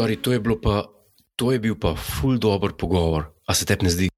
Stori, 0.00 0.16
to 0.16 0.32
je, 0.32 0.40
pa, 0.40 0.88
to 1.36 1.52
je 1.52 1.58
bil 1.60 1.76
pa 1.76 1.92
ful 1.92 2.38
dobr 2.40 2.72
pogovor. 2.72 3.36
A 3.44 3.52
se 3.52 3.68
tebi 3.68 3.84
ne 3.84 3.90
zdi? 3.92 4.08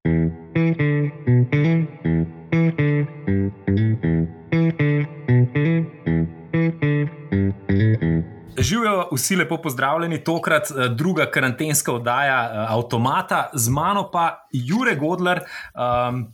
Živijo 8.57 9.09
vsi 9.11 9.35
lepo 9.35 9.57
pozdravljeni, 9.59 10.23
tokrat 10.23 10.71
eh, 10.71 10.87
druga 10.95 11.27
karantenska 11.27 11.91
oddaja 11.91 12.39
eh, 12.47 12.65
Automata, 12.71 13.49
z 13.53 13.67
mano 13.69 14.07
pa 14.11 14.47
Jure 14.53 14.95
Godler, 14.95 15.43
um, 15.75 16.31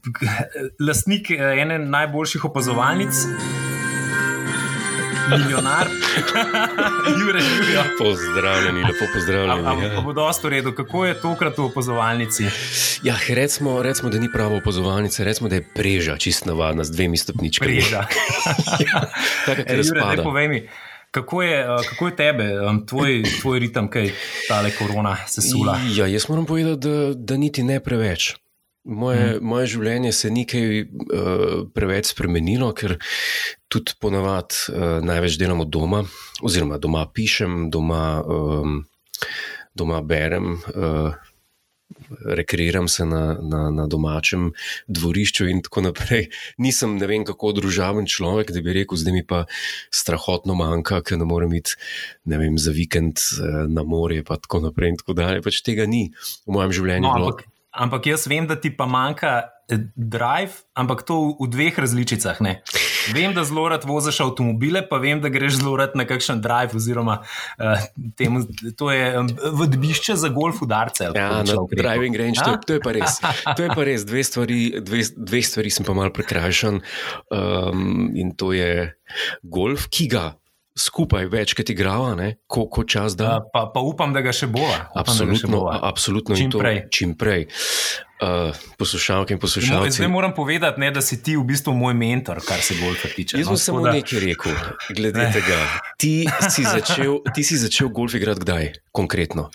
lastnik 0.77 1.33
ene 1.33 1.79
najboljših 1.79 2.45
opazovalnic. 2.45 3.25
Milijonar, 5.29 5.87
Jure, 7.19 7.39
živijo. 7.39 7.83
Pozdravljeni, 7.97 8.79
lepo 8.79 9.05
pozdravljeni. 9.13 9.67
Ampak 9.67 9.91
ja. 9.91 10.01
bo 10.01 10.13
dosto 10.13 10.47
v 10.47 10.51
redu, 10.51 10.71
kako 10.71 11.05
je 11.05 11.21
tokrat 11.21 11.57
v 11.57 11.63
opazovalnici? 11.63 12.43
Ja, 13.03 13.15
recimo, 13.29 13.81
recimo, 13.83 14.09
da 14.09 14.19
ni 14.19 14.29
prava 14.33 14.57
opazovalnica, 14.57 15.23
recimo, 15.23 15.49
da 15.49 15.55
je 15.55 15.67
preža, 15.75 16.17
čist 16.17 16.45
navadna, 16.45 16.83
z 16.83 16.91
dvemi 16.91 17.17
stopničkami. 17.17 17.71
Preža. 17.71 18.05
ja, 18.93 19.01
tako 19.45 19.61
je, 19.61 19.81
Jure, 19.85 20.05
ne 20.15 20.23
povej 20.23 20.47
mi. 20.47 20.69
Kako 21.11 21.41
je, 21.41 21.65
kako 21.89 22.07
je 22.07 22.15
tebe, 22.15 22.49
tvoj, 22.87 23.23
tvoj 23.41 23.59
ritem, 23.59 23.87
kaj 23.89 24.11
ta 24.47 24.61
korona 24.79 25.17
se 25.27 25.41
sula? 25.41 25.79
Ja, 25.95 26.07
jaz 26.07 26.29
moram 26.29 26.45
povedati, 26.45 26.87
da, 26.87 27.13
da 27.13 27.37
niti 27.37 27.63
ne 27.63 27.79
preveč. 27.79 28.35
Moje, 28.89 29.25
hmm. 29.37 29.45
moje 29.45 29.69
življenje 29.75 30.11
se 30.17 30.31
ni 30.33 30.45
kaj 30.49 30.81
uh, 30.81 31.63
preveč 31.75 32.09
spremenilo, 32.13 32.71
ker 32.73 32.97
tudi 33.69 33.93
ponavadi 34.01 34.73
uh, 34.73 34.97
največ 35.05 35.37
delamo 35.37 35.67
doma, 35.69 36.01
oziroma 36.41 36.79
doma 36.81 37.05
pišem, 37.13 37.67
doma, 37.73 38.03
um, 38.25 38.79
doma 39.77 40.01
berem. 40.01 40.55
Uh, 40.73 41.13
rekreiram 42.25 42.87
se 42.87 43.05
na, 43.05 43.37
na, 43.41 43.69
na 43.73 43.85
domačem 43.87 44.49
dvorišču 44.87 45.47
in 45.49 45.61
tako 45.65 45.83
naprej. 45.89 46.29
Nisem 46.61 46.97
ne 46.97 47.09
vem, 47.09 47.25
kako 47.25 47.53
družaben 47.57 48.09
človek, 48.09 48.53
da 48.53 48.63
bi 48.65 48.73
rekel, 48.81 48.97
zdaj 48.97 49.13
mi 49.13 49.23
pa 49.25 49.43
strahotno 49.93 50.57
manjka, 50.57 51.01
ker 51.05 51.21
ne 51.21 51.27
morem 51.29 51.53
iti 51.59 51.77
vem, 52.29 52.57
za 52.61 52.73
vikend 52.73 53.21
na 53.69 53.85
morje, 53.85 54.25
pa 54.25 54.39
tako 54.41 54.63
naprej. 54.69 54.95
In 54.95 54.99
tako 55.01 55.17
dalje. 55.17 55.45
Pač 55.45 55.61
tega 55.65 55.85
ni 55.89 56.09
v 56.45 56.57
mojem 56.57 56.75
življenju. 56.79 57.09
No, 57.09 57.15
ampak, 57.17 57.45
ampak 57.71 58.11
jaz 58.11 58.27
vem, 58.27 58.47
da 58.47 58.55
ti 58.59 58.71
pa 58.75 58.85
manjka 58.89 59.49
drive, 59.95 60.65
ampak 60.73 61.05
to 61.05 61.13
v, 61.13 61.45
v 61.45 61.49
dveh 61.53 61.75
različicah. 61.77 62.41
Ne. 62.41 62.61
Vem, 63.13 63.33
da 63.33 63.43
zelo 63.45 63.67
rad 63.69 63.85
voziš 63.85 64.19
avtomobile, 64.25 64.81
pa 64.89 64.97
vem, 65.01 65.21
da 65.21 65.29
greš 65.29 65.59
zelo 65.61 65.75
rad 65.77 65.93
na 65.97 66.05
kakšen 66.09 66.41
drive. 66.41 66.73
Oziroma, 66.77 67.19
uh, 67.21 67.85
temu, 68.17 68.43
to 68.77 68.89
je 68.91 69.05
um, 69.19 69.29
vodbišče 69.61 70.17
za 70.19 70.33
golf 70.33 70.61
udarce. 70.65 71.11
Ja, 71.15 71.43
na 71.45 71.57
driving 71.69 72.17
range, 72.17 72.41
to, 72.41 72.57
to 72.65 72.77
je 72.77 72.83
pa 72.83 72.93
res. 72.95 73.21
To 73.57 73.65
je 73.65 73.69
pa 73.73 73.85
res. 73.85 74.05
Dve 74.07 74.23
stvari, 74.23 74.59
dve, 74.81 75.03
dve 75.15 75.41
stvari 75.45 75.71
sem 75.73 75.85
pa 75.85 75.93
mal 75.97 76.13
prekrajšan. 76.13 76.81
Um, 77.33 78.09
in 78.17 78.33
to 78.37 78.53
je 78.57 78.93
golf, 79.43 79.89
ki 79.93 80.09
ga. 80.11 80.38
Skupaj 80.79 81.25
večkrat 81.25 81.69
igrava, 81.69 82.15
kako 82.47 82.83
čas 82.83 83.15
da. 83.17 83.39
Pa, 83.53 83.71
pa 83.73 83.79
upam, 83.83 84.13
da 84.15 84.21
ga 84.23 84.31
še 84.31 84.47
bo. 84.47 84.63
Absolutno, 84.95 85.65
absolutno 85.67 86.37
čim 86.39 86.51
prej. 86.55 86.85
Čim 86.91 87.15
prej. 87.19 87.47
Uh, 88.19 88.55
poslušalke 88.79 89.35
in 89.35 89.39
poslušalci. 89.39 89.97
Zdaj 89.97 90.09
moram 90.11 90.33
povedati, 90.35 90.79
ne, 90.79 90.91
da 90.91 91.01
si 91.03 91.21
ti 91.23 91.35
v 91.39 91.43
bistvu 91.47 91.73
moj 91.75 91.95
mentor, 91.95 92.41
kar 92.47 92.63
se 92.63 92.75
golfa 92.79 93.11
tiče. 93.15 93.39
Jaz 93.39 93.47
no, 93.47 93.55
sem 93.55 93.63
samo 93.71 93.83
da... 93.87 93.93
nekaj 93.95 94.23
rekel, 94.23 94.55
glede 94.95 95.19
ne. 95.19 95.29
tega. 95.35 95.59
Ti 95.99 96.13
si, 96.51 96.67
začel, 96.67 97.19
ti 97.35 97.43
si 97.47 97.59
začel 97.59 97.91
golf 97.95 98.15
igrati 98.19 98.43
kdaj, 98.43 98.71
konkretno? 98.91 99.49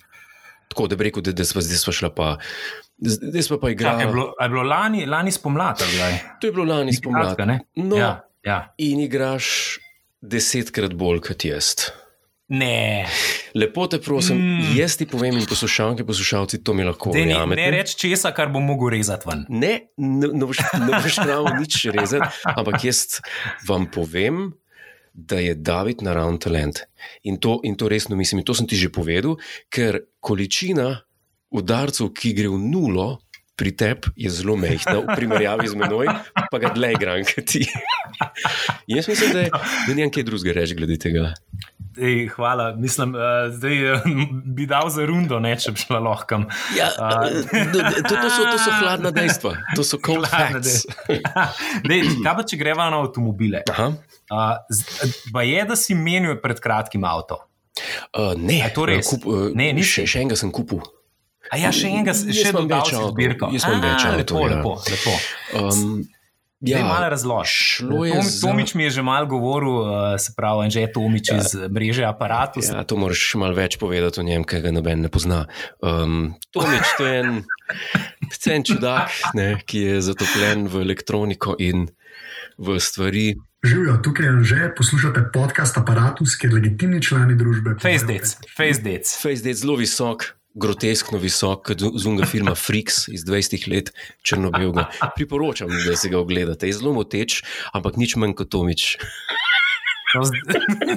Tako 0.73 0.89
da 0.89 0.97
bi 0.97 1.09
rekel, 1.09 1.25
da, 1.25 1.33
da 1.37 1.45
smo 1.45 1.61
zdaj 1.65 1.93
šla 1.93 2.13
pa. 2.17 2.35
Zdaj 2.99 3.49
smo 3.49 3.61
pa 3.61 3.73
igrali. 3.73 4.05
Je 4.05 4.13
bilo, 4.13 4.33
je 4.41 4.49
bilo 4.49 4.63
lani, 4.63 5.07
lani 5.07 5.33
spomladi? 5.33 5.85
To 6.41 6.47
je 6.47 6.53
bilo 6.53 6.65
lani 6.65 6.93
spomladi. 6.93 7.59
No, 7.77 7.97
ja, 7.97 8.13
ja. 8.45 8.75
In 8.79 9.01
igraš 9.01 9.77
desetkrat 10.25 10.97
bolj 10.99 11.21
kot 11.29 11.45
jaz. 11.45 11.75
Ne. 12.49 13.07
Lepo 13.57 13.87
te 13.89 13.99
prosim, 14.05 14.37
mm. 14.37 14.73
jaz 14.77 14.99
ti 15.01 15.07
povem, 15.09 15.39
in 15.41 15.47
poslušalke, 15.49 16.05
poslušalci, 16.05 16.61
to 16.65 16.75
mi 16.77 16.85
lahko 16.85 17.15
verjamete. 17.15 17.61
Ne, 17.61 17.71
ne 17.71 17.79
reči 17.79 17.97
česa, 18.03 18.35
kar 18.37 18.53
bom 18.53 18.67
mogel 18.69 18.93
rezati 18.99 19.31
ven. 19.31 19.47
Ne, 19.49 19.73
ne, 19.97 20.29
ne 20.29 20.45
boš 20.45 20.61
prav 21.23 21.49
nič 21.57 21.79
rezati, 21.95 22.45
ampak 22.53 22.85
jaz 22.85 23.23
vam 23.69 23.89
povem, 23.89 24.51
da 25.15 25.39
je 25.39 25.55
David 25.55 26.03
naravni 26.03 26.43
talent. 26.43 26.83
In 27.23 27.39
to, 27.41 27.61
in 27.65 27.79
to 27.81 27.89
resno 27.89 28.17
mislim, 28.17 28.43
in 28.43 28.45
to 28.45 28.55
sem 28.55 28.69
ti 28.69 28.77
že 28.77 28.91
povedal, 28.93 29.39
ker 29.73 30.03
količina 30.21 30.91
udarcev, 31.55 32.11
ki 32.13 32.35
gre 32.35 32.51
v 32.51 32.59
nulo. 32.59 33.09
Pri 33.55 33.71
tebi 33.71 34.11
je 34.19 34.31
zelo 34.35 34.57
mehka, 34.59 34.99
v 34.99 35.15
primerjavi 35.15 35.69
z 35.71 35.79
menoj, 35.79 36.09
pa 36.51 36.59
ga 36.59 36.73
dlje 36.75 36.89
igram, 36.97 37.21
kot 37.23 37.47
ti. 37.47 37.63
Jaz 38.91 39.07
mislim, 39.09 39.31
da, 39.31 39.61
ni 39.87 39.95
nekaj 40.03 40.27
drugega 40.27 40.57
reči 40.59 40.75
glede 40.75 40.97
tega. 40.99 41.31
Ej, 41.95 42.27
hvala, 42.35 42.73
mislim, 42.75 43.15
uh, 43.15 43.55
zdaj 43.55 43.93
uh, 43.93 44.09
bi 44.45 44.67
dal 44.67 44.91
za 44.91 45.07
rundo, 45.07 45.39
ne, 45.39 45.53
če 45.55 45.71
bi 45.71 45.85
šla 45.85 46.01
lahko. 46.03 46.41
Ja, 46.75 46.91
uh, 46.99 47.31
to, 47.55 47.85
to, 48.11 48.27
so, 48.27 48.43
to 48.43 48.59
so 48.59 48.75
hladna 48.81 49.15
dejstva, 49.15 49.55
to 49.79 49.87
so 49.87 50.01
cold 50.03 50.27
facts. 50.27 50.83
Dej, 51.87 52.03
kaj 52.25 52.35
pa 52.41 52.43
če 52.43 52.59
greva 52.59 52.89
na 52.91 52.99
avtomobile? 53.05 53.63
Uh, 53.71 54.59
je, 55.47 55.63
da 55.71 55.79
si 55.79 55.95
menil 55.95 56.41
pred 56.43 56.59
kratkim 56.59 57.07
avto? 57.07 57.39
Uh, 58.11 58.35
ne, 58.35 58.59
to 58.75 58.91
res. 58.91 59.15
Kup, 59.15 59.31
uh, 59.31 59.47
ne, 59.55 59.71
še, 59.79 60.09
še 60.11 60.27
enega 60.27 60.43
sem 60.43 60.51
kupil. 60.55 60.83
A 61.55 61.61
ja, 61.61 61.71
še 61.71 61.93
enega, 61.93 62.11
še 62.19 62.51
vedno 62.51 62.67
več 62.67 62.91
avtomobilov. 62.91 63.55
Jaz 63.55 63.69
sem 63.69 63.79
več 63.79 64.09
avtomobilov. 64.11 64.59
Lepo, 64.59 64.75
ja. 64.75 64.91
lepo. 64.91 65.15
lepo. 65.55 65.71
Um, 65.71 66.03
Ja, 66.65 66.81
malo 66.85 67.09
razloži. 67.13 67.85
Tomič, 67.85 68.25
za... 68.25 68.49
Tomič 68.49 68.75
mi 68.75 68.89
je 68.89 68.91
že 68.97 69.03
malo 69.05 69.27
govoril, 69.29 69.85
uh, 69.85 70.17
se 70.17 70.33
pravi, 70.37 70.71
že 70.73 70.81
je 70.81 70.93
Tomič 70.97 71.29
ja. 71.29 71.37
iz 71.37 71.53
mreže 71.53 72.09
aparatov. 72.09 72.65
Ja, 72.65 72.85
to 72.89 72.97
moraš 72.97 73.21
malo 73.37 73.53
več 73.53 73.77
povedati 73.77 74.21
o 74.21 74.25
njem, 74.25 74.49
kaj 74.49 74.65
ga 74.65 74.73
noben 74.73 75.05
ne 75.05 75.11
pozna. 75.13 75.45
Um, 75.85 76.33
Tomič, 76.57 76.97
to 76.97 77.05
je 77.05 77.21
en, 77.21 77.45
en 78.57 78.65
čudak, 78.65 79.13
ne, 79.37 79.61
ki 79.61 79.83
je 79.93 79.95
zatopljen 80.09 80.65
v 80.73 80.89
elektroniko 80.89 81.53
in 81.61 81.91
v 82.57 82.79
stvari. 82.81 83.35
Živijo, 83.65 83.99
tukaj 84.05 84.25
je 84.25 84.33
že 84.49 84.71
poslušate 84.77 85.29
podcast 85.37 85.77
Apparatus, 85.77 86.39
kjer 86.41 86.57
legitimni 86.57 87.03
člani 87.05 87.37
družbe. 87.37 87.77
Facebook, 87.77 88.25
Facebook. 88.57 89.05
Facebook, 89.05 89.53
zelo 89.53 89.77
visok 89.77 90.33
groteskno 90.55 91.19
visok, 91.19 91.67
kot 91.71 91.85
zunga 91.99 92.27
filma 92.31 92.55
Freaks 92.55 93.09
iz 93.09 93.27
20 93.27 93.69
let, 93.71 93.93
črno-belga. 94.23 94.89
Priporočam, 95.17 95.73
da 95.87 95.97
si 95.97 96.11
ga 96.13 96.21
ogledate. 96.23 96.71
Je 96.71 96.79
zelo 96.79 96.95
moteč, 96.95 97.43
ampak 97.73 97.99
nič 98.01 98.17
manj 98.17 98.37
kot 98.39 98.55
Tomič. 98.55 98.95
No, 100.15 100.23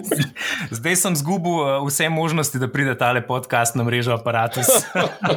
zdaj 0.77 0.95
sem 0.95 1.15
zgubil 1.17 1.57
eh, 1.65 1.81
vse 1.87 2.09
možnosti, 2.09 2.59
da 2.61 2.67
pride 2.69 2.93
ta 2.97 3.09
podcast 3.27 3.75
na 3.75 3.83
mrežo 3.83 4.13
aparatus. 4.13 4.67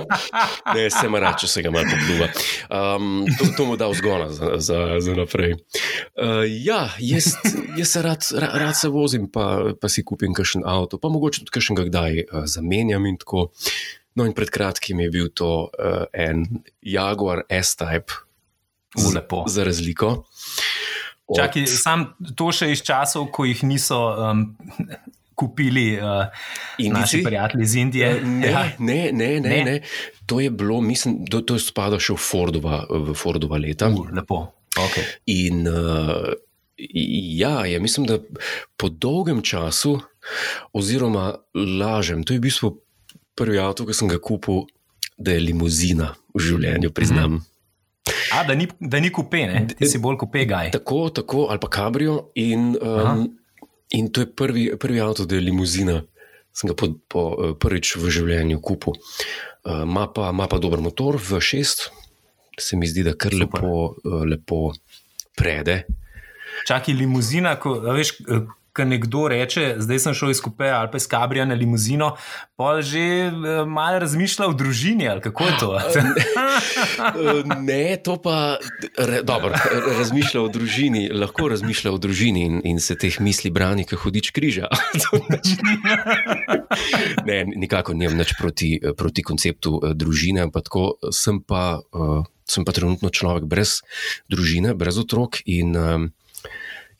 ne, 0.74 0.90
se 0.90 1.08
mu 1.08 1.18
reče, 1.18 1.48
se 1.48 1.62
ga 1.62 1.70
malo 1.70 1.84
popljuva. 1.88 2.28
Um, 2.68 3.24
to, 3.38 3.44
to 3.56 3.64
mu 3.64 3.76
da 3.76 3.88
vzgona 3.88 4.28
za, 4.28 4.52
za, 4.56 5.00
za 5.00 5.14
naprej. 5.14 5.52
Uh, 5.52 6.44
ja, 6.64 6.90
jaz, 6.98 7.32
jaz 7.76 7.88
se 7.88 8.02
rad, 8.02 8.28
rad 8.36 8.76
se 8.76 8.88
vozim, 8.88 9.30
pa, 9.32 9.72
pa 9.80 9.88
si 9.88 10.04
kupim 10.04 10.36
kakšen 10.36 10.62
avto, 10.66 11.00
pa 11.00 11.08
mogoče 11.08 11.40
tudi 11.40 11.56
kakšen 11.56 11.80
ga 11.80 11.88
kdaj 11.88 12.20
uh, 12.20 12.44
zamenjam 12.44 13.06
in 13.06 13.16
tako. 13.16 13.48
No, 14.14 14.26
in 14.26 14.34
pred 14.34 14.50
kratkim 14.50 15.00
je 15.00 15.10
bil 15.10 15.28
to 15.34 15.68
uh, 15.70 16.04
en 16.12 16.46
Jaguar 16.82 17.44
S-Type, 17.48 18.12
zelo 18.98 19.44
za 19.46 19.64
razliko. 19.64 20.24
Od... 21.26 21.38
Čaki, 21.38 21.66
sam 21.66 22.08
to 22.36 22.50
še 22.52 22.72
iz 22.74 22.82
časov, 22.82 23.28
ko 23.30 23.46
jih 23.46 23.62
niso 23.62 24.00
um, 24.10 24.48
kupili 25.38 25.94
uh, 26.02 26.26
naši 26.90 27.22
prijatelji 27.24 27.68
iz 27.68 27.74
Indije. 27.78 28.10
Uh, 28.16 28.28
ne, 28.42 28.50
ja. 28.50 28.64
ne, 28.78 29.00
ne, 29.12 29.30
ne, 29.40 29.48
ne. 29.48 29.64
ne. 29.64 29.76
To 30.26 30.40
je 30.40 30.50
bilo, 30.50 30.80
mislim, 30.80 31.22
da 31.30 31.40
to 31.42 31.54
je 31.54 31.62
spadalo 31.64 32.02
še 32.02 32.18
v 32.18 32.22
Fordova, 32.22 32.82
v 32.90 33.14
Fordova 33.14 33.62
leta. 33.62 33.88
Uh, 33.94 34.10
lepo. 34.14 34.42
Okay. 34.78 35.06
In 35.26 35.64
uh, 35.70 36.34
ja, 37.38 37.64
je, 37.66 37.80
mislim, 37.80 38.06
da 38.06 38.18
po 38.76 38.88
dolgem 38.88 39.42
času, 39.42 40.00
oziroma 40.72 41.34
lažem, 41.54 42.22
to 42.24 42.34
je 42.34 42.38
v 42.38 42.46
bistvu 42.50 42.74
prvi 43.38 43.58
avto, 43.58 43.86
ki 43.86 43.96
sem 43.96 44.10
ga 44.10 44.18
kupil, 44.22 44.64
da 45.20 45.34
je 45.36 45.44
limuzina 45.44 46.14
v 46.34 46.44
življenju, 46.48 46.92
priznam. 46.96 47.38
Mm. 47.38 47.46
A, 48.32 48.44
da 48.46 48.54
ni, 48.54 48.68
da 48.80 49.00
ni 49.00 49.10
kupe, 49.12 49.42
ne? 49.46 49.66
ti 49.76 49.88
si 49.88 50.00
bolj 50.02 50.18
kupe, 50.22 50.44
gaj. 50.48 50.70
Tako, 50.74 51.08
tako, 51.14 51.46
ali 51.52 51.60
pa 51.62 51.68
kabrio. 51.70 52.30
In, 52.40 52.72
um, 52.80 53.26
in 53.96 54.08
to 54.14 54.24
je 54.24 54.30
prvi, 54.36 54.64
prvi 54.80 55.02
avto, 55.02 55.26
da 55.28 55.36
je 55.36 55.44
limuzina. 55.44 56.00
Sem 56.56 56.70
ga 56.70 56.74
po, 56.74 56.88
po, 57.06 57.22
eh, 57.30 57.52
prvič 57.60 57.94
v 58.00 58.10
življenju 58.10 58.58
kupil. 58.64 58.96
Uh, 59.62 59.84
pa, 60.14 60.30
pa 60.32 60.58
dober 60.58 60.80
motor, 60.82 61.20
V6, 61.20 61.90
se 62.58 62.78
mi 62.80 62.88
zdi, 62.90 63.04
da 63.06 63.14
kar 63.14 63.36
lepo, 63.36 63.92
uh, 63.92 64.22
lepo 64.26 64.72
prede. 65.38 65.84
Čakaj, 66.66 66.96
limuzina, 66.96 67.54
ko, 67.60 67.76
veš, 67.94 68.16
ko 68.80 68.84
nekdo 68.88 69.28
reče, 69.28 69.74
zdaj 69.78 69.98
sem 69.98 70.14
šel 70.16 70.32
iz 70.32 70.40
Kupe 70.40 70.70
ali 70.72 70.88
pa 70.92 70.96
iz 70.96 71.06
Kabrija 71.08 71.44
na 71.44 71.54
limuzino, 71.54 72.14
pa 72.56 72.80
že 72.82 73.28
uh, 73.28 73.68
malo 73.68 73.98
razmišlja 73.98 74.48
o 74.48 74.52
družini 74.56 75.08
ali 75.08 75.20
kako 75.20 75.44
je 75.44 75.52
to. 75.60 75.70
ne, 77.70 77.96
to 78.04 78.16
pa 78.22 78.56
re, 78.98 79.22
dobro, 79.22 79.52
razmišlja 79.98 80.42
o 80.42 80.48
družini, 80.48 81.08
lahko 81.12 81.48
razmišlja 81.52 81.92
o 81.92 81.98
družini 81.98 82.46
in, 82.46 82.60
in 82.64 82.80
se 82.80 82.96
teh 82.96 83.20
misli 83.20 83.50
brani, 83.50 83.84
kot 83.84 84.00
hodič 84.00 84.32
križa. 84.32 84.70
ne, 87.28 87.44
nikako 87.56 87.94
nimam 87.94 88.16
nič 88.16 88.34
proti, 88.38 88.78
proti 88.96 89.22
konceptu 89.22 89.80
družine, 89.94 90.48
ampak 90.48 90.70
tako 90.70 90.94
sem 91.12 91.42
pa. 91.44 91.80
Uh, 91.92 92.24
sem 92.50 92.66
pa 92.66 92.74
trenutno 92.74 93.14
človek 93.14 93.46
brez 93.46 93.78
družine, 94.26 94.74
brez 94.74 94.98
otrok 94.98 95.38
in, 95.46 95.70
um, 95.78 96.08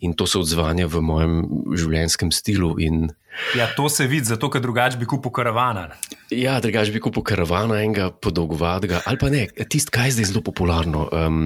in 0.01 0.15
to 0.17 0.27
se 0.27 0.39
odzvanja 0.41 0.89
v 0.91 1.03
mojem 1.05 1.35
življenjskem 1.77 2.33
stilu. 2.33 2.73
In, 2.81 3.11
ja, 3.59 3.69
to 3.77 3.89
se 3.93 4.07
vidi, 4.11 4.31
zato 4.31 4.51
ker 4.53 4.63
drugače 4.65 5.01
bi 5.01 5.09
kupil 5.09 5.33
karavana. 5.35 5.89
Ja, 6.33 6.59
drugače 6.61 6.95
bi 6.95 7.03
kupil 7.05 7.25
karavana, 7.27 7.83
enega 7.85 8.11
podolgovadega, 8.11 9.05
ali 9.07 9.21
pa 9.21 9.31
ne, 9.33 9.47
tisti, 9.69 9.93
kaj 9.95 10.11
je 10.11 10.17
zdaj 10.19 10.31
zelo 10.33 10.45
popularno. 10.47 11.07
Um, 11.13 11.45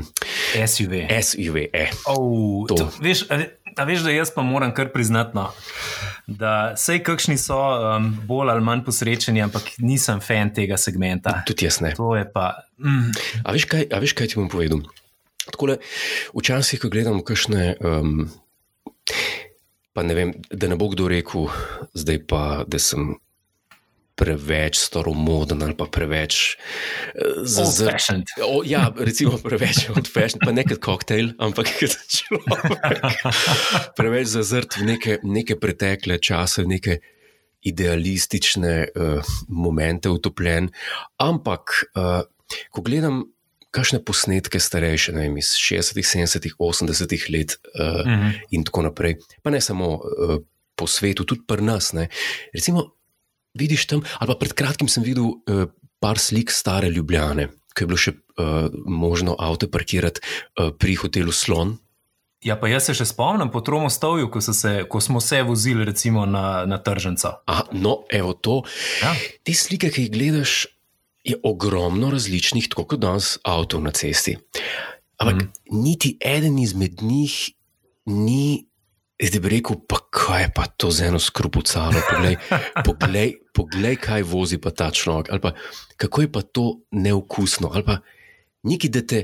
SUV. 0.55 1.05
SUV, 1.11 1.67
eh. 1.73 1.93
Oh, 2.11 2.65
to. 2.71 2.79
To, 2.85 2.91
veš, 3.05 3.27
A 3.75 3.85
veš, 3.85 4.05
da 4.07 4.13
jaz 4.15 4.31
pa 4.31 4.43
moram 4.47 4.71
kar 4.75 4.93
priznati, 4.93 5.35
no, 5.35 5.49
da 6.27 6.75
vse 6.77 7.01
kakšni 7.03 7.35
so 7.41 7.59
um, 7.59 8.13
bolj 8.27 8.53
ali 8.53 8.63
manj 8.63 8.85
posrečeni, 8.87 9.43
ampak 9.43 9.73
nisem 9.83 10.21
fan 10.23 10.53
tega 10.55 10.79
segmenta. 10.79 11.41
Tudi 11.49 11.67
jaz 11.67 11.81
ne. 11.83 11.91
To 11.99 12.13
je 12.15 12.23
pa. 12.31 12.53
Mm. 12.79 13.11
A, 13.43 13.55
veš 13.57 13.67
kaj, 13.71 13.89
a 13.91 13.99
veš, 14.03 14.15
kaj 14.15 14.31
ti 14.31 14.39
bom 14.39 14.47
povedal? 14.53 14.85
Takole, 15.45 15.81
včasih, 16.37 16.81
ko 16.81 16.93
gledam 16.93 17.19
kakšne. 17.27 17.75
Um, 17.83 18.29
pa 19.95 20.03
ne 20.03 20.15
vem, 20.17 20.33
da 20.51 20.69
ne 20.71 20.79
bo 20.79 20.89
kdo 20.91 21.09
rekel, 21.11 21.49
zdaj 21.95 22.19
pa, 22.29 22.43
da 22.67 22.81
sem 22.83 23.15
preveč 24.15 24.79
staromoden 24.79 25.63
ali 25.67 25.75
pa 25.75 25.89
preveč 25.91 26.55
uh, 26.55 27.43
zazrt. 27.43 28.31
Ja, 28.67 28.87
recimo 28.95 29.39
preveč 29.43 29.89
odfešen, 29.91 30.43
pa 30.45 30.55
ne 30.55 30.63
kot 30.67 30.81
koktejl, 30.83 31.35
ampak 31.43 31.71
človek. 32.15 32.63
preveč 33.99 34.31
zazrt 34.37 34.79
v 34.79 34.95
neke, 34.95 35.19
neke 35.27 35.59
pretekle 35.59 36.21
čase, 36.23 36.63
v 36.63 36.75
neke 36.79 36.99
idealistične 37.65 38.75
uh, 38.87 39.35
momente 39.49 40.13
utopljen. 40.13 40.71
Ampak, 41.19 41.81
uh, 41.97 42.23
ko 42.71 42.85
gledam. 42.87 43.25
Kakšne 43.75 43.99
posnetke 44.07 44.61
starejše, 44.63 45.15
ne 45.17 45.27
vem, 45.27 45.39
iz 45.43 45.55
60, 45.59 45.99
70, 45.99 46.53
80 46.59 47.31
let, 47.35 47.57
uh, 47.75 48.01
uh 48.01 48.07
-huh. 48.07 48.33
in 48.51 48.65
tako 48.65 48.87
naprej, 48.87 49.19
pa 49.43 49.51
ne 49.51 49.61
samo 49.61 49.99
uh, 49.99 50.39
po 50.77 50.87
svetu, 50.87 51.25
tudi 51.25 51.43
pri 51.47 51.63
nas. 51.63 51.93
Ne. 51.93 52.09
Recimo, 52.55 52.95
vidiš 53.55 53.87
tam, 53.87 54.03
ali 54.19 54.29
pa 54.29 54.39
pred 54.39 54.53
kratkim 54.53 54.89
sem 54.89 55.03
videl 55.03 55.25
uh, 55.25 55.67
par 55.99 56.19
slik 56.19 56.51
stare 56.51 56.91
Ljubljane, 56.91 57.49
ki 57.75 57.83
je 57.83 57.87
bilo 57.87 57.99
še 57.99 58.13
uh, 58.13 58.69
možno 58.87 59.37
avto 59.39 59.71
parkirati 59.71 60.21
uh, 60.21 60.71
pri 60.79 60.95
hotelu 60.95 61.33
Slon. 61.33 61.79
Ja, 62.45 62.59
pa 62.61 62.69
jaz 62.69 62.91
se 62.91 62.95
še 62.99 63.07
spomnim 63.09 63.49
po 63.49 63.63
Tromostovju, 63.65 64.29
ko, 64.29 64.43
ko 64.93 65.01
smo 65.01 65.21
se 65.25 65.41
vozili 65.43 65.87
recimo, 65.89 66.27
na, 66.29 66.67
na 66.69 66.77
tržnico. 66.77 67.31
No, 67.73 67.95
evo 68.13 68.35
to. 68.37 68.59
Ja. 69.01 69.15
Te 69.49 69.55
slike, 69.57 69.89
ki 69.89 70.05
jih 70.05 70.13
gledaš, 70.13 70.67
je 71.25 71.39
ogromno 71.43 72.11
različnih, 72.13 72.69
tako 72.69 72.85
kot 72.85 73.01
danes, 73.01 73.39
avtomobilov 73.43 73.85
na 73.89 73.97
cesti. 73.97 74.37
Ampak 75.19 75.43
mm. 75.43 75.81
niti 75.83 76.17
eden 76.21 76.59
izmed 76.59 77.03
njih 77.03 77.51
ni 78.07 78.67
Zdaj 79.23 79.41
bi 79.41 79.49
rekel, 79.49 79.77
pa 79.89 80.01
kaj 80.11 80.43
je 80.43 80.49
pa 80.55 80.65
to 80.67 80.91
z 80.91 81.07
eno 81.07 81.21
skrupucalo, 81.23 82.01
poglej, 82.11 82.35
poglej, 82.85 83.29
poglej, 83.55 83.97
kaj 84.03 84.25
vozi 84.27 84.59
pa 84.59 84.73
ta 84.75 84.91
človek, 84.91 85.31
ali 85.31 85.41
pa 85.41 85.53
kako 85.97 86.25
je 86.25 86.33
pa 86.33 86.43
to 86.43 86.65
neokusno, 86.91 87.71
ali 87.73 87.85
pa 87.87 88.01
nekaj, 88.67 88.91
da 88.91 89.05
te 89.07 89.21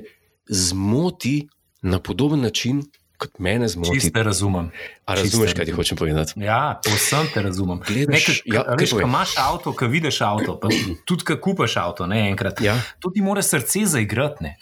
zmoti 0.46 1.48
na 1.82 1.98
podoben 1.98 2.40
način, 2.40 2.84
kot 3.20 3.38
mene 3.38 3.68
zmoti. 3.68 4.00
Čisto 4.00 4.22
razumem. 4.22 4.70
A 5.04 5.14
razumeš, 5.18 5.54
kaj 5.56 5.68
ti 5.68 5.74
hočem 5.76 5.98
povedati? 6.00 6.40
Ja, 6.40 6.80
povsem 6.84 7.28
te 7.34 7.42
razumem. 7.44 7.82
Gledaš, 7.86 8.16
Nekaj, 8.16 8.40
ja, 8.44 8.64
veš, 8.80 8.94
ko 8.96 9.04
imaš 9.04 9.34
avto, 9.38 9.74
ko 9.76 9.88
vidiš 9.92 10.20
avto, 10.24 10.56
pa 10.60 10.72
tudi 11.08 11.26
ko 11.28 11.36
kupaš 11.42 11.76
avto, 11.82 12.08
ne 12.08 12.24
enkrat. 12.30 12.62
Ja. 12.64 12.78
To 13.04 13.12
ti 13.12 13.24
mora 13.24 13.44
srce 13.44 13.84
zaigrati. 13.96 14.54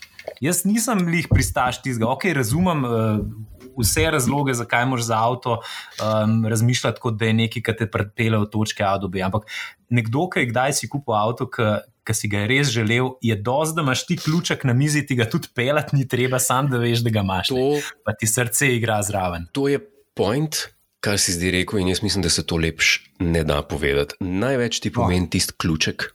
Jaz 0.44 0.64
nisem 0.68 1.06
lih 1.08 1.28
pristaš 1.30 1.80
tistega, 1.82 2.10
ok, 2.10 2.32
razumem. 2.36 2.84
Uh, 2.84 3.54
vse 3.78 4.08
razloge, 4.10 4.54
zakaj 4.58 4.86
moraš 4.90 5.04
za 5.06 5.18
avto 5.22 5.52
um, 5.52 6.46
razmišljati, 6.46 7.00
kot 7.00 7.14
da 7.14 7.28
je 7.28 7.34
nekaj, 7.44 7.62
kar 7.62 7.76
te 7.78 7.86
pripelje 7.90 8.38
od 8.38 8.50
točke 8.50 8.82
A 8.84 8.96
do 8.98 9.08
B. 9.08 9.22
Ampak 9.22 9.46
nekdo, 9.88 10.26
ki 10.26 10.42
je 10.42 10.48
kdaj 10.50 10.72
si 10.80 10.88
kupil 10.90 11.14
avto, 11.14 11.46
ki 11.46 11.68
si 12.14 12.28
ga 12.28 12.44
je 12.44 12.48
res 12.50 12.72
želel, 12.72 13.12
je 13.24 13.36
dosti, 13.36 13.76
da 13.76 13.84
imaš 13.84 14.06
ti 14.06 14.16
ključek 14.16 14.64
na 14.68 14.74
mizi, 14.76 15.04
ti 15.06 15.16
ga 15.18 15.28
tudi 15.30 15.48
pelati 15.54 15.96
ni 15.96 16.08
treba, 16.08 16.38
sam 16.38 16.70
da 16.70 16.80
veš, 16.82 17.04
da 17.06 17.12
ga 17.14 17.24
imaš. 17.26 17.52
To, 17.52 17.68
pa 18.04 18.14
ti 18.18 18.26
srce 18.26 18.72
igra 18.76 19.00
zraven. 19.02 19.48
To 19.52 19.68
je 19.68 19.80
point. 20.14 20.68
Kar 21.00 21.14
si 21.22 21.30
zdaj 21.30 21.52
rekel, 21.54 21.78
in 21.78 21.92
jaz 21.92 22.00
mislim, 22.02 22.24
da 22.26 22.30
se 22.30 22.42
to 22.42 22.56
lepš 22.58 22.96
ne 23.22 23.44
da 23.46 23.60
povedati. 23.62 24.16
Največ 24.20 24.80
ti 24.82 24.90
pomeni 24.92 25.30
tisti 25.30 25.54
ključek, 25.54 26.08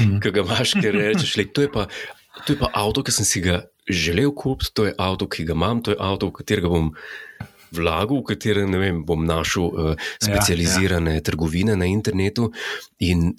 mm. 0.00 0.20
ki 0.24 0.32
ga 0.32 0.44
imaš, 0.46 0.72
ker 0.80 0.96
rečeš, 0.96 1.34
le, 1.36 1.44
to, 1.52 1.66
je 1.66 1.72
pa, 1.72 1.84
to 2.46 2.54
je 2.54 2.58
pa 2.62 2.70
avto, 2.72 3.04
ki 3.04 3.12
sem 3.12 3.28
si 3.28 3.44
ga 3.44 3.66
želel 3.84 4.32
kupiti, 4.32 4.72
to 4.72 4.86
je 4.88 4.94
avto, 4.98 5.28
ki 5.28 5.44
ga 5.44 5.52
imam, 5.52 5.84
to 5.84 5.92
je 5.92 6.00
avto, 6.00 6.30
v 6.32 6.38
katerega 6.40 6.72
bom 6.72 6.94
vlagal, 7.76 8.20
v 8.22 8.26
katerem 8.32 8.76
vem, 8.78 9.02
bom 9.06 9.24
našel 9.26 9.66
uh, 9.68 10.08
specializirane 10.22 11.16
ja, 11.16 11.20
ja. 11.20 11.26
trgovine 11.26 11.76
na 11.76 11.88
internetu. 11.90 12.50
In, 13.04 13.34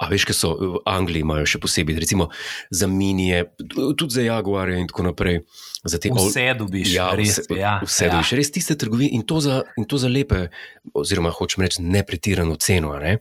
a 0.00 0.08
veš, 0.08 0.24
kaj 0.30 0.36
so 0.36 0.50
v 0.56 0.80
Angliji, 0.88 1.24
imajo 1.26 1.48
še 1.48 1.60
posebej, 1.60 2.00
recimo 2.00 2.30
za 2.72 2.88
minije, 2.88 3.44
tudi 3.68 4.10
za 4.14 4.24
Jaguarje 4.24 4.80
in 4.80 4.88
tako 4.88 5.10
naprej. 5.10 5.42
Te, 5.80 6.10
vse 6.12 6.42
dobiš, 6.58 6.90
ja, 6.92 7.06
res, 7.16 7.38
vse, 7.40 7.56
ja, 7.56 7.78
vse 7.80 8.04
ja. 8.04 8.12
dobiš, 8.12 8.34
res 8.36 8.50
tiste 8.52 8.74
trgovine 8.76 9.16
in 9.16 9.22
to 9.24 9.38
za, 9.40 9.62
in 9.80 9.86
to 9.88 9.96
za 9.96 10.10
lepe, 10.12 10.50
oziroma 10.92 11.30
hočem 11.32 11.64
reči, 11.64 11.80
ne 11.80 12.02
pretirano 12.04 12.58
ceno. 12.60 12.92
Ne? 13.00 13.14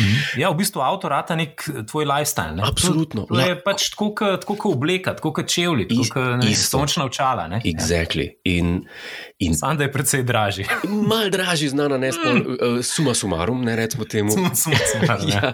Mhm. 0.00 0.40
Ja, 0.40 0.48
v 0.48 0.56
bistvu 0.62 0.80
avto 0.80 1.10
rata 1.12 1.36
nek 1.36 1.66
tvoj 1.90 2.08
lifestyle. 2.08 2.56
Ne? 2.56 2.64
Absolutno. 2.64 3.26
To, 3.28 3.36
to 3.36 3.44
je 3.44 3.58
pač 3.60 3.90
tako, 3.92 4.08
kot 4.16 4.64
obleka, 4.72 5.12
tako 5.20 5.34
kot 5.36 5.52
čevlji, 5.52 5.84
kot 6.08 6.48
sončna 6.56 7.04
očala. 7.10 7.44
Exactly. 7.60 8.30
In, 8.48 8.88
in, 9.36 9.52
Sam 9.58 9.76
da 9.76 9.84
je 9.84 9.92
precej 9.92 10.24
dražji. 10.24 10.64
Mal 10.88 11.28
dražji, 11.28 11.68
znana, 11.76 12.00
ne 12.00 12.08
spol, 12.16 12.40
mm. 12.40 12.82
suma 12.88 13.12
sumarum, 13.12 13.60
ne 13.68 13.76
recimo 13.76 14.08
temu. 14.08 14.32
Suma, 14.32 14.54
suma 14.56 14.80
sumarum. 14.94 15.28
ja. 15.36 15.52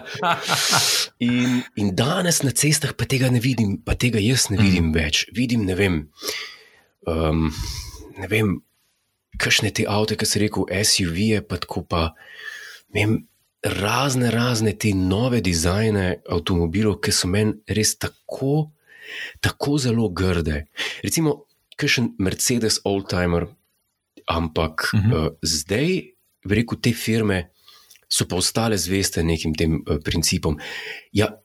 in, 1.19 1.65
in 1.75 1.91
danes 1.95 2.45
na 2.47 2.55
cestah 2.55 2.95
pa 2.95 3.03
tega 3.03 3.27
ne 3.27 3.43
vidim, 3.43 3.81
pa 3.83 3.99
tega 3.99 4.23
jaz 4.23 4.47
ne 4.55 4.61
vidim 4.63 4.93
mm. 4.93 4.95
več. 4.95 5.27
Vidim, 5.35 5.67
ne 5.67 5.75
vem 5.75 6.05
um, 7.07 7.49
ne 8.17 8.27
vem, 8.31 8.55
kakšne 9.37 9.71
te 9.75 9.85
avto, 9.89 10.15
ki 10.15 10.27
si 10.27 10.41
rekel, 10.41 10.67
SUV-je, 10.69 11.41
pa 11.47 11.59
tako 11.61 11.83
pa 11.87 12.03
vem, 12.95 13.25
razne, 13.65 14.29
razne 14.31 14.75
te 14.79 14.93
nove 14.95 15.41
dizajne 15.45 16.21
avtomobilov, 16.31 16.99
ki 17.03 17.13
so 17.15 17.29
meni 17.31 17.57
res 17.67 17.95
tako, 17.99 18.71
tako 19.43 19.79
zelo 19.81 20.09
grde. 20.09 20.65
Recimo, 21.03 21.45
kakšen 21.79 22.13
Mercedes 22.23 22.79
Oldtimer, 22.85 23.49
ampak 24.31 24.89
uh 24.93 24.99
-huh. 24.99 25.25
uh, 25.25 25.33
zdaj, 25.41 26.13
rekel, 26.45 26.79
te 26.81 26.93
firme. 26.93 27.49
So 28.07 28.27
pa 28.29 28.35
ostale 28.35 28.77
zveste 28.77 29.23
nekim 29.23 29.55
tem 29.55 29.81
uh, 29.81 29.97
principom. 30.03 30.57
Ja, 31.11 31.41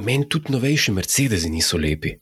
meni 0.00 0.28
tudi 0.28 0.52
novejši 0.52 0.92
Mercedesi 0.92 1.50
niso 1.50 1.76
lepi 1.76 2.16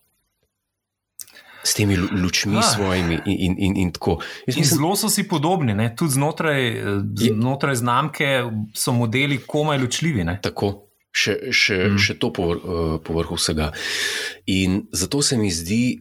s 1.65 1.75
temi 1.75 1.97
lučmi 1.97 2.57
ah. 2.59 2.63
svojimi 2.63 3.19
in, 3.27 3.37
in, 3.39 3.55
in, 3.59 3.77
in 3.77 3.93
tako. 3.93 4.19
Mislim, 4.47 4.65
zelo 4.65 4.97
so 4.97 5.09
si 5.09 5.29
podobni, 5.29 5.75
ne? 5.75 5.91
tudi 5.97 6.13
znotraj, 6.13 6.83
znotraj 7.15 7.75
znamke 7.75 8.43
so 8.75 8.93
modeli 8.93 9.41
komaj 9.47 9.79
ločljivi. 9.79 10.25
Ne? 10.25 10.39
Tako. 10.43 10.85
Še, 11.19 11.35
še, 11.57 11.77
mm. 11.89 11.99
še 11.99 12.15
to 12.21 12.29
povrh 12.31 13.31
po 13.33 13.35
vsega. 13.35 13.73
In 14.47 14.85
zato 14.93 15.23
se 15.25 15.39
mi 15.41 15.49
zdi, 15.51 15.99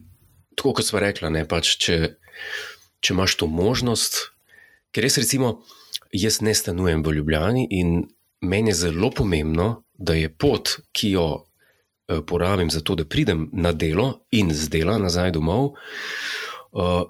tako 0.54 0.76
kot 0.78 0.86
smo 0.86 1.00
rekli, 1.02 1.30
pač, 1.48 1.72
če, 1.80 1.96
če 3.00 3.14
imaš 3.16 3.34
to 3.40 3.48
možnost, 3.50 4.20
ker 4.94 5.02
res 5.08 5.18
recimo, 5.18 5.64
jaz 6.14 6.38
ne 6.44 6.54
stanujem 6.54 7.02
v 7.02 7.16
Ljubljani 7.18 7.66
in 7.70 8.04
meni 8.44 8.70
je 8.70 8.78
zelo 8.84 9.10
pomembno, 9.10 9.82
da 9.98 10.14
je 10.14 10.28
pot, 10.30 10.76
ki 10.94 11.16
jo 11.16 11.26
porabim 12.26 12.70
za 12.70 12.80
to, 12.80 12.94
da 12.94 13.04
pridem 13.04 13.50
na 13.52 13.72
delo 13.72 14.20
in 14.30 14.52
z 14.54 14.68
dela 14.68 14.98
nazaj 14.98 15.32
domov, 15.36 15.74
eh, 16.72 17.04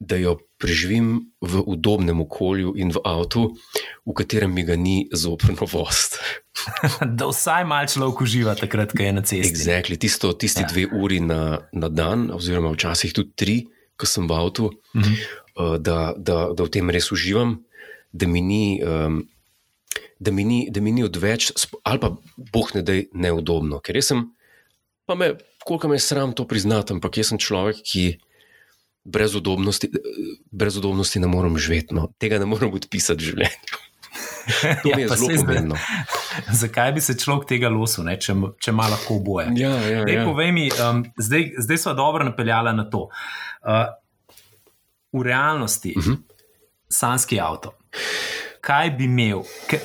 da 0.00 0.16
jo 0.16 0.36
preživim 0.58 1.32
v 1.40 1.62
udobnem 1.66 2.20
okolju 2.20 2.74
in 2.76 2.92
v 2.92 3.00
avtu, 3.04 3.56
v 4.04 4.12
katerem 4.12 4.52
mi 4.52 4.64
ga 4.64 4.76
ni 4.76 5.08
zoprno 5.12 5.66
vost. 5.72 6.18
da 7.18 7.28
vsaj 7.28 7.64
malo 7.64 7.88
človek 7.88 8.20
uživa 8.20 8.54
takrat, 8.54 8.92
ko 8.92 9.02
je 9.02 9.12
na 9.12 9.22
cesti. 9.22 9.48
Exactly. 9.48 9.96
Tisto, 9.96 10.32
tisti 10.32 10.64
ja. 10.64 10.68
dve 10.68 10.86
uri 10.92 11.20
na, 11.20 11.64
na 11.72 11.88
dan, 11.88 12.28
oziroma 12.34 12.72
včasih 12.72 13.16
tudi 13.16 13.32
tri, 13.36 13.56
ko 13.96 14.06
sem 14.06 14.28
v 14.28 14.32
avtu, 14.34 14.70
mhm. 14.96 15.16
Eh, 15.54 15.78
da, 15.78 16.18
da, 16.18 16.50
da 16.50 16.66
v 16.66 16.70
tem 16.70 16.90
res 16.90 17.12
uživam. 17.14 17.62
da 18.14 18.26
mi 18.26 18.40
ni. 18.40 18.82
Um, 18.82 19.26
Da 20.16 20.30
mi, 20.30 20.44
ni, 20.44 20.70
da 20.70 20.80
mi 20.80 20.92
ni 20.92 21.02
odveč, 21.02 21.50
ali 21.82 21.98
pa 21.98 22.12
boh 22.48 22.68
ne 22.74 22.82
da 22.82 22.92
je 22.92 23.08
neudobno. 23.14 23.80
Ker 23.80 23.96
jaz 23.96 24.06
sem, 24.06 24.20
pa 25.04 25.14
me, 25.14 25.32
koliko 25.60 25.88
me 25.88 25.94
je 25.94 26.00
sram 26.02 26.32
to 26.32 26.44
priznati, 26.44 26.92
ampak 26.92 27.16
jaz 27.16 27.28
sem 27.28 27.38
človek, 27.38 27.82
ki 27.82 28.04
brez 29.04 29.34
udobnosti, 29.34 29.90
brez 30.50 30.76
udobnosti 30.76 31.18
ne 31.18 31.26
morem 31.26 31.58
živeti. 31.58 31.92
No. 31.92 32.08
Tega 32.16 32.38
ne 32.38 32.46
morem 32.46 32.72
odpisati 32.72 33.20
v 33.20 33.26
življenju. 33.26 33.80
To 34.82 34.88
je 34.90 34.94
Ja, 34.94 35.08
pa 35.08 35.16
zelo 35.16 35.26
saj 35.26 35.34
zdaj- 35.34 35.40
pomembno. 35.40 35.76
Zakaj 36.62 36.92
bi 36.92 37.00
se 37.00 37.14
človek 37.14 37.48
tega 37.48 37.68
losil, 37.68 38.04
ne, 38.04 38.14
če, 38.16 38.32
če 38.58 38.70
ima 38.70 38.86
lahko 38.86 39.16
oboje? 39.16 39.48
Ja, 39.56 39.72
ja, 39.82 40.04
Dej, 40.04 40.14
ja. 40.14 40.24
povej 40.24 40.52
mi, 40.52 40.68
um, 40.70 41.00
zdaj, 41.18 41.48
zdaj 41.58 41.78
smo 41.78 41.94
dobro 41.94 42.24
napeljali 42.24 42.72
na 42.72 42.84
to. 42.84 43.08
Uh, 43.60 43.88
v 45.12 45.22
realnosti, 45.22 45.90
uh 45.90 45.98
Mhm. 45.98 46.12
-huh. 46.12 46.20
sanski 46.88 47.40
avto. 47.40 47.72
Kaj 48.64 48.90
bi 48.96 49.04
imel, 49.04 49.42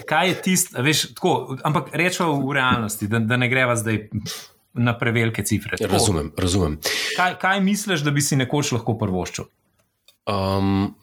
kaj 0.07 0.29
je 0.29 0.35
tisto, 0.41 0.81
veš, 0.83 1.09
tako, 1.17 1.57
ampak 1.67 1.89
rečemo 1.99 2.37
v 2.47 2.55
realnosti, 2.55 3.09
da, 3.11 3.19
da 3.19 3.37
ne 3.37 3.49
greva 3.51 3.75
zdaj 3.75 4.05
na 4.79 4.93
prevelike 4.97 5.43
cifre. 5.43 5.77
Tako, 5.77 5.91
Razumem, 5.91 6.31
razumem. 6.37 6.77
Kaj, 7.17 7.35
kaj 7.41 7.59
misliš, 7.61 8.05
da 8.07 8.11
bi 8.15 8.23
si 8.23 8.39
nekoč 8.39 8.71
lahko 8.77 8.95
prvoščil? 9.01 9.49
Um, 10.29 10.93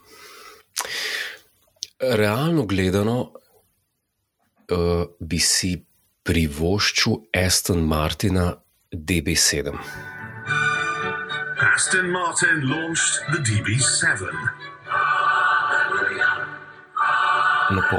realno 2.01 2.65
gledano, 2.67 3.19
uh, 4.73 5.05
bi 5.21 5.41
si 5.43 5.77
privoščil 6.27 7.27
Aston 7.45 7.85
Martina 7.87 8.55
DB7. 8.93 9.77
Aston 11.75 12.11
Martin 12.11 12.69
launched 12.69 13.21
the 13.33 13.39
DB7. 13.39 14.76
Lepo. 17.71 17.99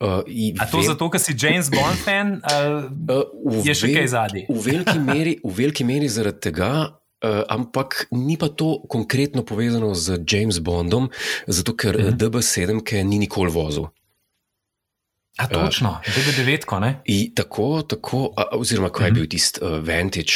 Uh, 0.00 0.20
A 0.58 0.66
to 0.66 0.78
vem- 0.78 0.86
zato, 0.86 1.08
ker 1.10 1.20
si 1.20 1.32
James 1.34 1.70
Bond 1.70 1.96
fan? 1.98 2.40
ali- 2.42 2.90
Uh, 3.08 3.64
Je 3.64 3.74
še 3.74 3.86
vel- 3.86 3.94
kaj 3.94 4.06
zadaj? 4.08 4.42
V 4.48 4.58
veliki 4.60 4.98
meri, 5.00 5.32
v 5.40 5.52
veliki 5.52 5.84
meri 5.84 6.08
zaradi 6.08 6.40
tega. 6.40 6.98
Uh, 7.24 7.40
ampak 7.48 8.06
ni 8.12 8.36
pa 8.36 8.48
to 8.48 8.84
konkretno 8.84 9.40
povezano 9.42 9.94
z 9.94 10.20
James 10.22 10.58
Bondom, 10.58 11.08
zato 11.46 11.72
ker 11.72 11.96
uh 11.96 12.02
-huh. 12.02 12.12
DB7, 12.12 12.84
ki 12.84 13.00
ni 13.02 13.18
nikoli 13.18 13.50
vozil. 13.50 13.86
A 15.38 15.46
točno, 15.46 16.00
DB9, 16.04 16.64
ko 16.64 16.78
ne? 16.78 17.00
I, 17.04 17.34
tako, 17.34 17.82
tako, 17.82 18.34
a, 18.36 18.44
oziroma 18.52 18.90
kaj 18.90 19.06
je 19.06 19.10
Mhm. 19.10 19.14
bil 19.14 19.26
tisti 19.26 19.60
uh, 19.60 19.78
Vantage 19.80 20.32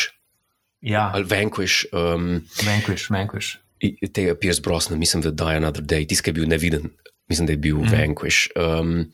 Ja, 0.80 1.10
ali 1.14 1.25
Vanquish, 1.25 1.84
um, 1.92 2.42
Vanquish, 2.62 3.10
Vanquish. 3.10 3.58
i- 3.80 4.08
tega 4.08 4.34
Pierce 4.34 4.60
Brosna, 4.60 4.96
mislim, 4.96 5.22
da 5.22 5.30
Die 5.30 5.56
Another 5.56 5.82
Day, 5.82 6.08
tisti, 6.08 6.22
ki 6.22 6.30
je 6.30 6.34
bil 6.34 6.46
neviden, 6.46 6.90
mislim, 7.28 7.47
da 7.47 7.52
je 7.52 7.56
bil 7.56 7.76
mm. 7.76 7.82
-hmm. 7.82 7.97
Vanquish. 7.97 8.47
Um, 8.80 9.12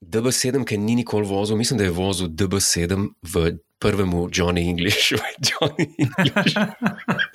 DB7, 0.00 0.64
ki 0.64 0.78
ni 0.78 0.94
nikoli 0.94 1.26
vozil, 1.26 1.56
mislim, 1.56 1.78
da 1.78 1.84
je 1.84 1.90
vozil 1.90 2.28
DB7 2.28 3.08
v 3.22 3.56
prvemu 3.78 4.28
Johnny 4.32 4.68
Englishu. 4.70 5.16
Johnny 5.48 5.86
English. 5.98 6.56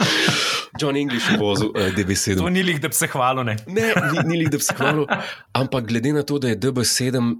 John 0.81 0.97
English 0.97 1.31
je 1.31 1.37
vozil 1.37 1.69
uh, 1.69 1.75
DB7. 1.95 2.37
To 2.37 2.49
ni 2.49 2.63
lih, 2.63 2.81
da 2.81 2.87
bi 2.87 2.93
se 2.93 3.07
hvalil. 3.07 3.43
Ne? 3.43 3.55
Ne, 3.67 3.93
ni, 4.11 4.19
ni 4.29 4.37
lih, 4.37 4.49
da 4.49 4.57
bi 4.57 4.63
se 4.63 4.73
hvalil. 4.77 5.05
Ampak 5.53 5.87
glede 5.87 6.13
na 6.13 6.23
to, 6.23 6.39
da 6.39 6.47
je 6.51 6.57
DB7 6.59 7.35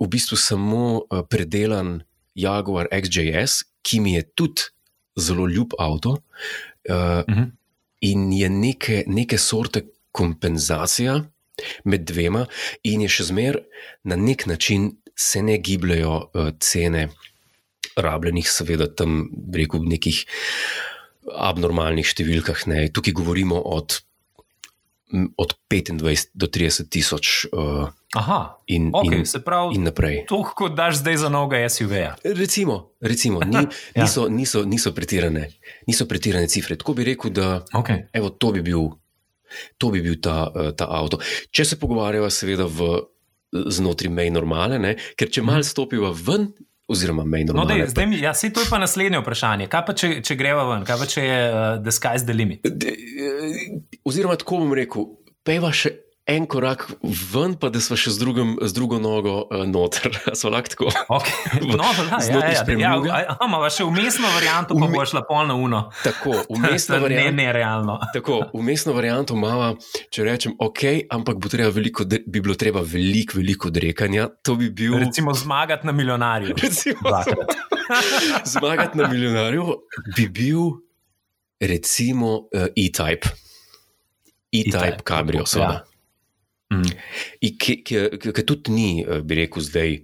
v 0.00 0.06
bistvu 0.08 0.36
samo 0.36 1.02
uh, 1.10 1.22
predelan 1.30 2.02
Jaguar 2.34 2.86
XJS, 2.92 3.64
ki 3.82 4.00
mi 4.00 4.14
je 4.14 4.22
tudi 4.22 4.62
zelo 5.18 5.46
ljub 5.46 5.74
avto 5.78 6.10
uh, 6.10 7.24
Mhm. 7.28 7.42
in 8.00 8.32
je 8.32 8.48
neke, 8.48 9.04
neke 9.06 9.38
sorte 9.38 9.82
kompenzacija 10.12 11.24
med 11.84 12.04
dvema, 12.06 12.46
in 12.82 13.02
je 13.04 13.08
še 13.08 13.28
zmeraj 13.30 13.64
na 14.04 14.16
nek 14.16 14.46
način 14.46 14.92
se 15.18 15.42
ne 15.42 15.58
gibljajo 15.58 16.30
uh, 16.30 16.50
cene 16.60 17.08
rabljenih, 17.98 18.46
seveda 18.46 18.86
tam 18.86 19.24
rekel, 19.50 19.82
v 19.82 19.90
nekih 19.96 20.20
abnormalnih 21.28 22.06
številkah. 22.06 22.66
Ne. 22.70 22.86
Tukaj 22.88 23.12
govorimo 23.12 23.58
od, 23.58 23.98
od 25.36 25.54
25 25.72 26.30
do 26.34 26.46
30 26.46 26.88
tisoč 26.88 27.48
uh, 27.50 27.88
Aha, 28.16 28.38
in, 28.66 28.88
okay, 28.96 29.18
in, 29.18 29.26
se 29.28 29.42
pravi, 29.44 29.76
in 29.76 29.84
naprej. 29.84 30.22
to, 30.30 30.40
kot 30.56 30.72
daš 30.78 31.02
zdaj 31.02 31.18
za 31.20 31.28
novega 31.28 31.68
SUV-ja. 31.68 32.14
Recimo, 32.24 32.94
recimo 33.00 33.42
ni, 33.44 33.66
Ja. 33.98 34.04
niso, 34.06 34.28
niso, 34.28 34.62
niso, 34.64 34.94
pretirane, 34.96 35.50
niso 35.84 36.06
pretirane 36.08 36.48
cifre. 36.48 36.78
Tako 36.78 36.94
bi 36.94 37.04
rekel, 37.04 37.34
da 37.34 37.64
Okay. 37.74 38.06
evo, 38.12 38.30
to 38.30 38.52
bi 38.52 38.62
bil, 38.62 38.94
to 39.78 39.90
bi 39.90 40.00
bil 40.00 40.16
ta, 40.20 40.50
eh, 40.54 40.72
ta 40.72 40.86
avto. 40.90 41.18
Če 41.50 41.64
se 41.64 41.76
pogovarjava, 41.76 42.30
seveda, 42.30 42.64
v, 42.64 43.02
znotraj 43.52 44.10
mej 44.12 44.30
normale, 44.30 44.78
ne? 44.78 44.96
ker 45.16 45.30
če 45.32 45.42
mal 45.42 45.62
stopiva 45.64 46.10
ven, 46.12 46.50
oziroma 46.88 47.24
mej 47.24 47.44
Mhm. 47.44 47.52
No, 47.52 47.62
normale. 47.62 47.84
dej, 47.84 47.90
zdaj 47.92 48.06
mi, 48.06 48.16
ja, 48.20 48.32
sej 48.32 48.52
to 48.52 48.60
je 48.60 48.68
pa 48.70 48.78
naslednje 48.80 49.20
vprašanje. 49.20 49.68
Kaj 49.68 49.82
pa, 49.84 49.92
če, 49.92 50.08
če 50.24 50.34
greva 50.36 50.64
ven, 50.70 50.84
kaj 50.88 50.96
pa, 50.96 51.06
če 51.06 51.20
je 51.24 51.38
uh, 51.48 51.82
the 51.84 51.92
sky's 51.92 52.24
the 52.24 52.32
limit? 52.32 52.64
De, 52.64 52.88
eh, 52.88 53.98
oziroma, 54.04 54.36
tako 54.40 54.62
bom 54.64 54.72
rekel, 54.72 55.04
peva 55.44 55.68
še 55.72 55.92
en 56.28 56.46
korak 56.46 56.84
ven, 57.32 57.54
pa 57.56 57.70
da 57.72 57.80
smo 57.80 57.96
še 57.96 58.10
z, 58.12 58.20
drugim, 58.20 58.50
z 58.60 58.74
drugo 58.76 58.98
nogo 59.00 59.46
uh, 59.48 59.62
noter. 59.64 60.12
Smo 60.38 60.50
lahko 60.52 60.68
tako. 60.74 60.90
Okay. 61.16 61.62
No, 61.78 61.86
da, 62.10 62.18
ja, 62.20 62.38
ja, 62.52 62.64
ja, 62.78 62.92
ja, 63.06 63.36
Imamo 63.40 63.68
še 63.72 63.84
umestno 63.88 64.28
varianto, 64.34 64.76
pa 64.76 64.84
Ume- 64.86 64.96
bo 64.98 65.04
šla 65.08 65.22
polna 65.28 65.54
uno. 65.56 65.80
Tako, 66.06 66.34
umestna 66.52 66.98
ne, 66.98 67.02
varianta. 67.02 67.32
ne, 67.32 67.46
realno. 67.52 67.96
Tako, 68.14 68.38
umestno 68.52 68.92
varianto 68.92 69.34
imamo, 69.34 69.70
če 70.12 70.26
rečem, 70.26 70.56
ok, 70.60 70.84
ampak 71.16 71.40
bo 71.40 71.48
treba 71.48 71.72
veliko, 71.72 72.04
bi 72.04 72.40
bilo 72.40 72.56
treba 72.60 72.82
veliko, 72.84 73.38
veliko 73.40 73.72
odrekanja. 73.72 74.28
To 74.44 74.58
bi 74.60 74.68
bil. 74.70 74.98
Recimo 75.00 75.32
zmagati 75.34 75.86
na 75.86 75.92
milijonarju. 75.92 76.54
Recimo, 76.60 77.12
zmagati 78.44 78.98
na 78.98 79.08
milijonarju 79.08 79.64
bi 80.16 80.28
bil, 80.28 80.60
recimo, 81.60 82.36
uh, 82.52 82.68
E-Type. 82.76 83.28
E-Type 84.52 85.02
Cabrio, 85.04 85.44
tako, 85.44 85.50
seveda. 85.50 85.72
ja. 85.72 85.84
Mm. 86.68 86.90
In 87.40 87.54
Ki, 87.56 87.76
tudi 88.44 88.72
ni, 88.74 88.88
eh, 89.00 89.22
bi 89.24 89.38
rekel, 89.38 89.62
zdaj, 89.64 89.94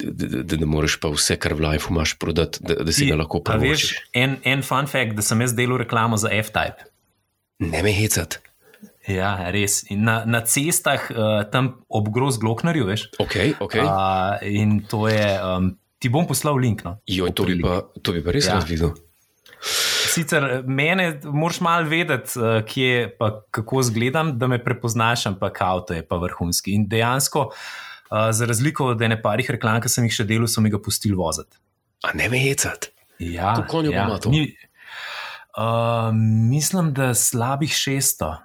da, 0.00 0.26
da, 0.26 0.42
da 0.48 0.56
ne 0.56 0.68
moreš 0.68 0.96
pa 1.02 1.10
vse, 1.12 1.36
kar 1.36 1.52
v 1.58 1.66
lifeu 1.66 1.92
imaš, 1.92 2.14
prodati, 2.18 2.62
da, 2.64 2.78
da 2.88 2.92
si 2.96 3.08
ga 3.10 3.18
lahko 3.20 3.42
privoščiš. 3.44 3.98
en, 4.16 4.38
en 4.48 4.62
fun 4.64 4.88
fact, 4.88 5.12
da 5.18 5.22
sem 5.26 5.40
jaz 5.44 5.52
delal 5.58 5.82
reklamo 5.82 6.16
za 6.16 6.32
F-Type. 6.40 6.88
Ne 7.60 7.82
me 7.84 7.92
hecati. 7.92 8.40
Ja, 9.08 9.34
res. 9.52 9.82
In 9.92 10.04
na, 10.06 10.22
na 10.24 10.40
cestah, 10.46 11.04
uh, 11.10 11.42
tam 11.52 11.70
ob 11.88 12.08
groz 12.14 12.38
Gloknerju, 12.40 12.86
veš. 12.88 13.06
Ok, 13.20 13.36
ok. 13.60 13.76
Uh, 13.82 14.40
in 14.46 14.78
to 14.88 15.04
je, 15.08 15.24
um, 15.44 15.72
ti 16.00 16.08
bom 16.12 16.24
poslal 16.28 16.56
link. 16.60 16.84
No. 16.86 16.96
Jo, 17.10 17.28
to, 17.34 17.44
bi 17.48 17.58
pa, 17.60 17.80
to 18.00 18.14
bi 18.16 18.22
pa 18.24 18.32
res 18.36 18.48
Ja. 18.48 18.56
rad 18.60 18.68
videl. 18.70 18.94
Sicer 20.14 20.44
eh, 20.44 20.62
mene, 20.66 21.20
moraš 21.24 21.60
malo 21.60 21.88
vedeti, 21.88 22.38
uh, 22.38 22.60
kje 22.66 23.16
pa 23.18 23.30
kako 23.50 23.80
izgledam, 23.80 24.38
da 24.38 24.46
me 24.46 24.58
prepoznaš, 24.64 25.26
ampak 25.26 25.60
avto 25.62 25.94
je 25.94 26.06
pa 26.06 26.16
vrhunski. 26.16 26.74
In 26.74 26.88
dejansko, 26.88 27.46
uh, 27.50 28.30
za 28.30 28.46
razliko 28.46 28.92
od 28.94 29.02
ene 29.02 29.22
parih 29.22 29.50
reklam, 29.50 29.80
ki 29.80 29.92
sem 29.92 30.08
jih 30.08 30.18
še 30.20 30.28
delal, 30.28 30.48
so 30.50 30.64
mi 30.64 30.72
ga 30.72 30.82
pustili 30.82 31.16
voziti. 31.18 31.60
A 32.04 32.14
ne 32.16 32.28
me 32.32 32.40
hecati. 32.42 32.92
Ja, 33.20 33.54
Koliko 33.54 33.72
konjev 33.72 33.92
pa 33.92 34.04
ima 34.06 34.18
to? 34.18 34.30
Ni, 34.32 34.46
uh, 35.56 36.10
mislim, 36.50 36.94
da 36.96 37.14
slabih 37.14 37.72
600. 37.72 38.36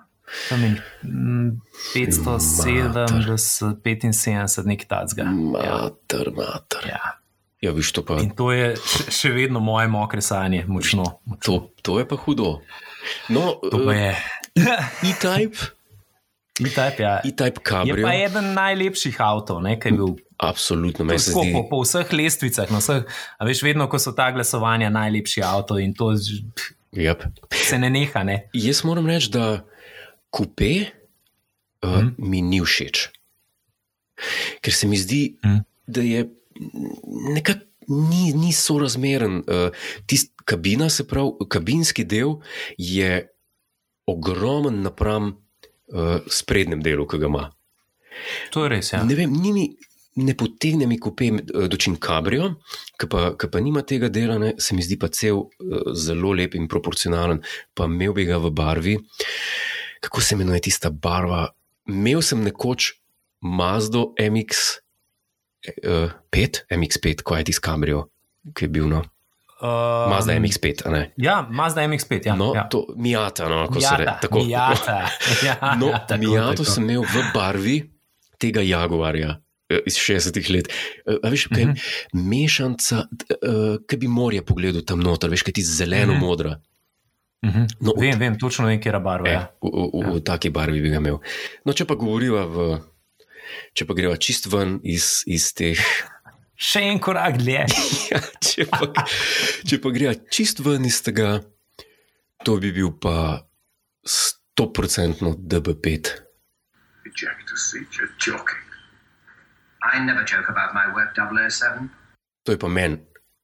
Tam 0.49 0.63
je 0.63 0.69
mm, 1.03 1.61
570, 1.95 3.75
75, 3.83 4.65
nekaj 4.65 4.87
tacga. 4.87 5.23
Mater, 5.23 6.31
mater. 6.35 6.89
Ja. 6.89 7.24
Ja, 7.61 7.71
viš 7.71 7.91
to 7.91 8.01
pa. 8.01 8.19
In 8.19 8.29
to 8.31 8.51
je 8.51 8.75
še, 8.77 9.03
še 9.11 9.29
vedno 9.31 9.59
moje 9.59 9.87
mokre 9.87 10.21
sanje, 10.21 10.65
močno. 10.67 11.05
močno. 11.25 11.39
To, 11.41 11.53
to 11.81 11.99
je 11.99 12.05
pa 12.05 12.15
hudo. 12.17 12.59
No, 13.29 13.55
To 13.63 13.79
pa 13.79 13.93
eh, 13.93 13.97
je. 13.97 14.11
E-Type, 15.05 15.57
E-Type, 16.57 16.99
ja. 16.99 17.19
E-Type 17.21 17.57
Je 17.57 17.63
Cabrio. 17.63 18.03
pa 18.03 18.13
eden 18.13 18.53
najlepših 18.53 19.17
avtov, 19.19 19.59
ne, 19.61 19.75
kaj 19.75 19.91
je 19.91 19.97
bil. 19.97 20.13
Absolutno, 20.37 21.05
meni 21.05 21.19
se 21.19 21.31
zdi. 21.31 21.51
po, 21.53 21.63
po 21.69 21.81
vseh 21.81 22.07
lestvicah, 22.09 22.67
na 22.67 22.77
vseh, 22.77 23.07
a 23.33 23.41
veš, 23.41 23.61
vedno, 23.61 23.87
ko 23.87 23.95
so 23.95 24.11
ta 24.11 24.29
glasovanja, 24.29 24.89
najlepši 24.89 25.41
avto 25.41 25.77
in 25.77 25.93
to 25.93 26.11
Yep. 26.91 27.19
se 27.51 27.77
ne 27.77 27.89
neha. 27.89 28.23
Ne? 28.23 28.49
Jaz 28.53 28.83
moram 28.83 29.03
reči, 29.05 29.29
da 29.29 29.63
kupe 30.29 30.91
uh, 31.81 31.89
Mhm. 31.89 32.15
mi 32.19 32.41
ni 32.41 32.59
všeč. 32.59 33.09
Ker 34.61 34.73
se 34.73 34.87
mi 34.87 34.97
zdi, 34.97 35.35
Mhm. 35.37 35.59
da 35.87 36.01
je 36.01 36.25
nekako 37.33 37.65
ni, 37.87 38.33
ni 38.33 38.53
sorazmeren. 38.53 39.37
Uh, 39.37 39.69
Tisti 40.05 40.33
kabina, 40.45 40.89
se 40.89 41.07
pravi, 41.07 41.47
kabinski 41.49 42.05
del 42.05 42.37
je 42.77 43.27
ogromen 44.05 44.81
napram 44.81 45.27
uh, 45.93 46.17
sprednjem 46.27 46.81
delu, 46.81 47.07
ki 47.07 47.17
ga 47.21 47.29
ima. 47.29 47.49
To 48.53 48.63
je 48.63 48.71
res. 48.71 48.93
Ja. 48.93 49.03
Ne 49.03 49.17
vem, 49.17 49.33
ni 49.41 49.53
mi. 49.53 49.67
Ne 50.15 50.31
potegne 50.31 50.85
mi 50.87 50.95
kupe 50.95 51.25
eh, 51.27 51.65
dočim 51.67 51.97
kabrio, 51.99 52.45
ki 52.95 53.07
pa, 53.11 53.33
ki 53.35 53.49
pa 53.51 53.59
nima 53.59 53.81
tega 53.83 54.07
dela, 54.07 54.37
ne, 54.39 54.53
se 54.63 54.71
mi 54.71 54.79
zdi 54.79 54.95
pa 54.95 55.09
cel 55.11 55.41
uh, 55.41 55.89
zelo 55.91 56.31
lep 56.31 56.55
in 56.55 56.69
proporcionalen, 56.71 57.41
pa 57.75 57.83
imel 57.91 58.13
bi 58.15 58.23
ga 58.29 58.37
v 58.39 58.53
barvi. 58.55 58.93
Kako 60.07 60.23
se 60.23 60.37
imenuje 60.37 60.61
tista 60.69 60.87
barva? 60.87 61.49
Imel 61.91 62.23
sem 62.23 62.47
nekoč 62.47 62.93
Mazdo 63.43 64.13
MX5, 65.83 66.65
MX5, 66.71 67.21
ko 67.21 67.35
je 67.35 67.43
tisti 67.43 67.61
kambrijo, 67.61 68.07
ki 68.53 68.65
je 68.65 68.69
bil. 68.69 68.87
No. 68.87 69.03
Um, 69.55 70.09
Mazda 70.09 70.33
MX5, 70.33 70.83
a 70.83 70.91
ne. 70.91 71.01
Ja, 71.17 71.47
Mazda 71.49 71.81
MX5. 71.81 72.25
Ja, 72.25 72.35
No, 72.35 72.51
ja. 72.53 72.65
to 72.65 72.85
Mijata, 72.95 73.47
no, 73.47 73.67
ko 73.67 73.79
se 73.79 73.95
reče. 73.97 74.11
Tako. 74.21 74.39
Mijata. 74.41 74.97
Ja, 75.45 75.75
No, 75.75 75.87
ja, 75.87 75.99
tako, 76.01 76.19
Mijato 76.21 76.51
tako. 76.53 76.63
sem 76.67 76.83
imel 76.85 77.01
v 77.03 77.23
barvi 77.31 77.77
tega 78.37 78.61
Jaguarja. 78.61 79.39
eh, 79.65 79.79
Iz 79.85 79.95
60-ih 79.95 80.49
let. 80.51 80.67
Eh, 81.01 81.17
A 81.17 81.29
veš, 81.29 81.47
kaj 81.47 81.61
je 81.61 81.67
Mhm. 81.67 81.79
mešanca, 82.13 82.97
uh, 82.99 83.79
ki 83.81 83.97
bi 83.97 84.07
morje 84.09 84.43
pogledal 84.43 84.81
tam 84.83 84.99
noter, 84.99 85.29
veš, 85.29 85.41
kaj 85.41 85.53
ti 85.53 85.63
zeleno-modra. 85.63 86.59
Mhm. 87.41 87.65
No, 87.79 87.93
Vem, 87.95 88.19
vem, 88.19 88.35
točno 88.35 88.65
vem, 88.65 88.77
kje 88.77 88.89
je 88.89 88.99
barva. 88.99 89.27
E, 89.27 89.31
Ja. 89.31 89.47
v, 89.61 89.69
v, 89.69 89.89
v, 89.95 90.13
v 90.13 90.21
taki 90.21 90.49
barvi 90.49 90.81
bi 90.81 90.89
ga 90.89 90.97
imel. 90.97 91.17
No, 91.63 91.73
če 91.73 91.85
pa 91.85 91.95
govoriva 91.95 92.45
v. 92.45 92.77
Če 93.75 93.87
pa 93.87 93.95
greva 93.97 94.17
čist 94.17 94.49
ven 94.51 94.79
iz, 94.83 95.23
iz 95.27 95.51
teh. 95.57 95.81
Še 96.69 96.85
en 96.91 97.01
korak 97.03 97.39
dlje. 97.41 97.65
Ja, 98.11 98.21
če, 98.39 98.67
pa, 98.69 99.05
če 99.67 99.79
pa 99.83 99.91
greva 99.95 100.13
čist 100.31 100.61
ven 100.63 100.85
iz 100.87 101.01
tega, 101.03 101.39
to 102.45 102.59
bi 102.61 102.71
bil 102.75 102.93
pa 103.01 103.41
100% 104.05 105.33
DB5. 105.35 106.13
Ejector 107.05 107.57
seat, 107.57 107.97
you're 107.97 108.13
joking. 108.19 108.61
I 109.81 109.99
never 109.99 110.23
joke 110.23 110.49
about 110.49 110.73
my 110.73 110.85
work, 110.93 111.13
007. 111.17 111.89
To 112.45 112.51
je 112.51 112.59
pa 112.59 112.67
meni 112.67 112.97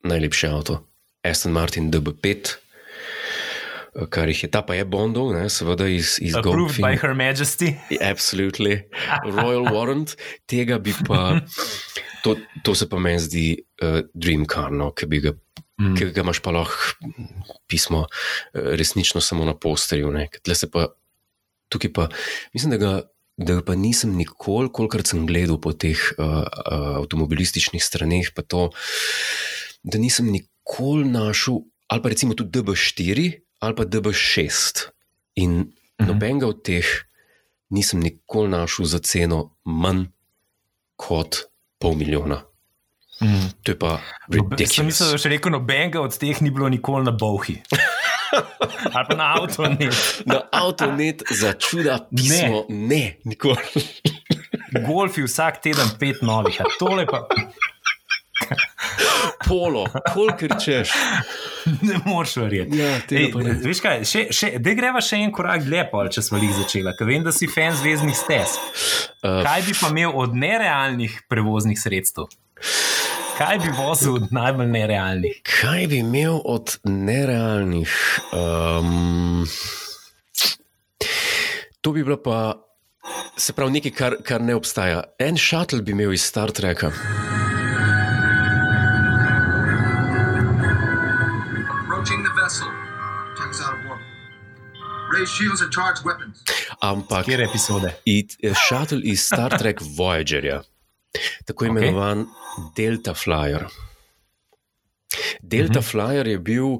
najlepše 0.03 0.47
avto. 0.47 0.87
Aston 1.23 1.51
Martin 1.51 1.91
DB5, 1.91 2.55
kar 3.91 4.29
jih 4.31 4.45
je, 4.45 4.49
ta 4.51 4.61
pa 4.63 4.77
je 4.77 4.85
Bondov, 4.87 5.33
ne, 5.35 5.47
seveda 5.51 5.87
iz, 5.91 6.15
iz 6.23 6.35
Approved 6.39 6.77
by 6.79 6.95
Goldfinga. 6.95 7.01
Her 7.01 7.15
Majesty. 7.17 7.73
Absolutely. 7.99 8.85
Royal 9.27 9.67
Warrant, 9.67 10.15
tega 10.47 10.79
bi 10.79 10.95
pa, 11.07 11.41
to, 12.23 12.37
to 12.63 12.75
se 12.77 12.87
pa 12.89 13.01
meni 13.03 13.19
zdi 13.19 13.45
uh, 13.83 13.99
dream 14.13 14.47
car, 14.47 14.71
no, 14.71 14.91
ki 14.95 15.09
bi 15.11 15.21
ga. 15.27 15.35
Mm. 15.81 15.95
Ki 15.97 16.11
ga 16.13 16.21
imaš 16.21 16.39
pa 16.45 16.53
lahko 16.53 17.09
pismo, 17.65 18.03
eh, 18.53 18.75
resnično 18.77 19.17
samo 19.23 19.47
na 19.47 19.55
posterju. 19.57 20.11
ker 20.29 20.53
Pa, 20.69 20.85
tukaj 21.73 21.93
pa, 21.95 22.07
mislim, 22.53 22.75
da 22.75 22.77
ga, 22.77 22.91
da 23.37 23.55
ga 23.57 23.63
pa 23.65 23.75
nisem 23.75 24.13
nikoli, 24.13 24.69
kolikor 24.69 25.01
sem 25.07 25.25
gledal 25.25 25.57
po 25.57 25.73
teh 25.73 25.97
uh, 25.97 26.45
uh, 26.45 27.01
avtomobilističnih 27.01 27.81
straneh, 27.81 28.29
pa 28.35 28.45
to, 28.45 28.69
da 29.81 29.97
nisem 29.97 30.29
nikoli 30.29 31.09
našel, 31.09 31.63
ali 31.89 32.03
pa 32.05 32.13
recimo 32.13 32.37
tudi 32.37 32.61
DB4 32.61 33.41
ali 33.61 33.75
pa 33.77 33.85
DB6. 33.85 34.89
In 35.35 35.51
-hmm. 35.51 36.07
nobenega 36.07 36.47
od 36.47 36.63
teh 36.65 36.85
nisem 37.69 37.99
nikoli 37.99 38.49
našel 38.49 38.85
za 38.85 38.99
ceno 38.99 39.55
manj 39.63 40.05
kot 40.95 41.45
pol 41.79 41.95
milijona. 41.95 42.41
Mm. 43.21 43.49
To 43.63 43.71
je 43.71 43.79
pa 43.79 43.97
Sem 43.97 44.05
mislil, 44.29 44.45
da 44.49 44.55
ridiculous. 44.57 45.11
boš 45.11 45.23
rekel, 45.29 45.51
nobenega 45.51 46.01
od 46.01 46.17
teh 46.17 46.41
ni 46.41 46.51
bilo 46.51 46.69
nikoli 46.69 47.05
na 47.05 47.11
Bohi. 47.11 47.61
Ali 48.95 49.05
pa 49.09 49.15
na 49.15 49.35
avtu. 49.37 49.61
Ne. 49.61 49.89
Na 50.25 50.41
avtonet 50.51 51.23
za 51.29 51.53
čuda 51.53 52.07
pismo, 52.15 52.65
ne, 52.69 52.87
ne 52.87 53.17
nikoli. 53.23 53.57
Golfi 54.87 55.23
vsak 55.23 55.61
teden 55.61 55.89
pet 55.99 56.21
novih, 56.21 56.61
a 56.61 56.65
tole 56.79 57.05
pa 57.05 57.27
Polo, 59.51 59.83
kolikor 60.13 60.55
češ. 60.63 60.93
ne 61.87 61.99
moreš 62.05 62.37
verjeti. 62.39 62.79
Ja, 62.79 62.93
Ej, 63.11 63.33
veš 63.65 63.81
kaj, 63.83 64.05
še, 64.07 64.23
še, 64.31 64.51
da 64.63 64.75
greva 64.77 65.01
še 65.03 65.19
en 65.25 65.33
korak 65.35 65.65
dlje, 65.67 65.83
pol, 65.91 66.07
če 66.13 66.23
smo 66.23 66.39
jih 66.39 66.53
začeli, 66.61 66.93
ker 66.95 67.09
vem, 67.09 67.25
da 67.25 67.35
si 67.35 67.49
fan 67.51 67.75
zvezdnih 67.75 68.15
stez. 68.15 68.55
Uh, 69.19 69.41
Kaj 69.43 69.67
bi 69.67 69.75
pa 69.75 69.91
imel 69.91 70.15
od 70.23 70.37
nerealnih 70.39 71.19
prevoznih 71.31 71.79
sredstev? 71.79 72.31
Kaj 73.41 73.59
bi 73.63 73.75
vozil 73.75 74.19
od 74.21 74.31
najbolj 74.31 74.67
nerealnih? 74.69 75.37
kaj 75.47 75.87
bi 75.89 76.01
imel 76.05 76.39
od 76.45 76.77
nerealnih? 76.85 77.93
Um, 78.37 79.47
to 81.81 81.91
bi 81.91 82.03
bilo 82.03 82.21
pa, 82.21 82.53
se 83.37 83.53
pravi, 83.53 83.79
nekaj, 83.79 83.97
kar, 83.97 84.17
kar 84.23 84.41
ne 84.45 84.55
obstaja. 84.55 85.03
En 85.19 85.37
šatl 85.37 85.81
bi 85.81 85.97
imel 85.97 86.13
iz 86.13 86.23
Star 86.23 86.53
Treka. 86.53 86.91
Raise 95.21 95.33
shields 95.37 95.61
and 95.61 95.71
charge 95.71 96.01
weapons. 96.05 96.41
Ampak 96.81 97.25
Kjer 97.25 97.41
epizode? 97.45 97.93
it- 98.05 98.37
šatl 98.67 99.03
iz 99.03 99.21
Star 99.21 99.57
Trek 99.57 99.81
Voyagerja, 99.97 100.61
tako 101.45 101.65
imenovan 101.65 102.25
okay. 102.25 102.73
Delta 102.75 103.13
Flyer. 103.13 103.67
Delta 105.41 105.79
uh 105.79 105.85
-huh. 105.85 105.91
Flyer 105.91 106.27
je 106.27 106.39
bil 106.39 106.79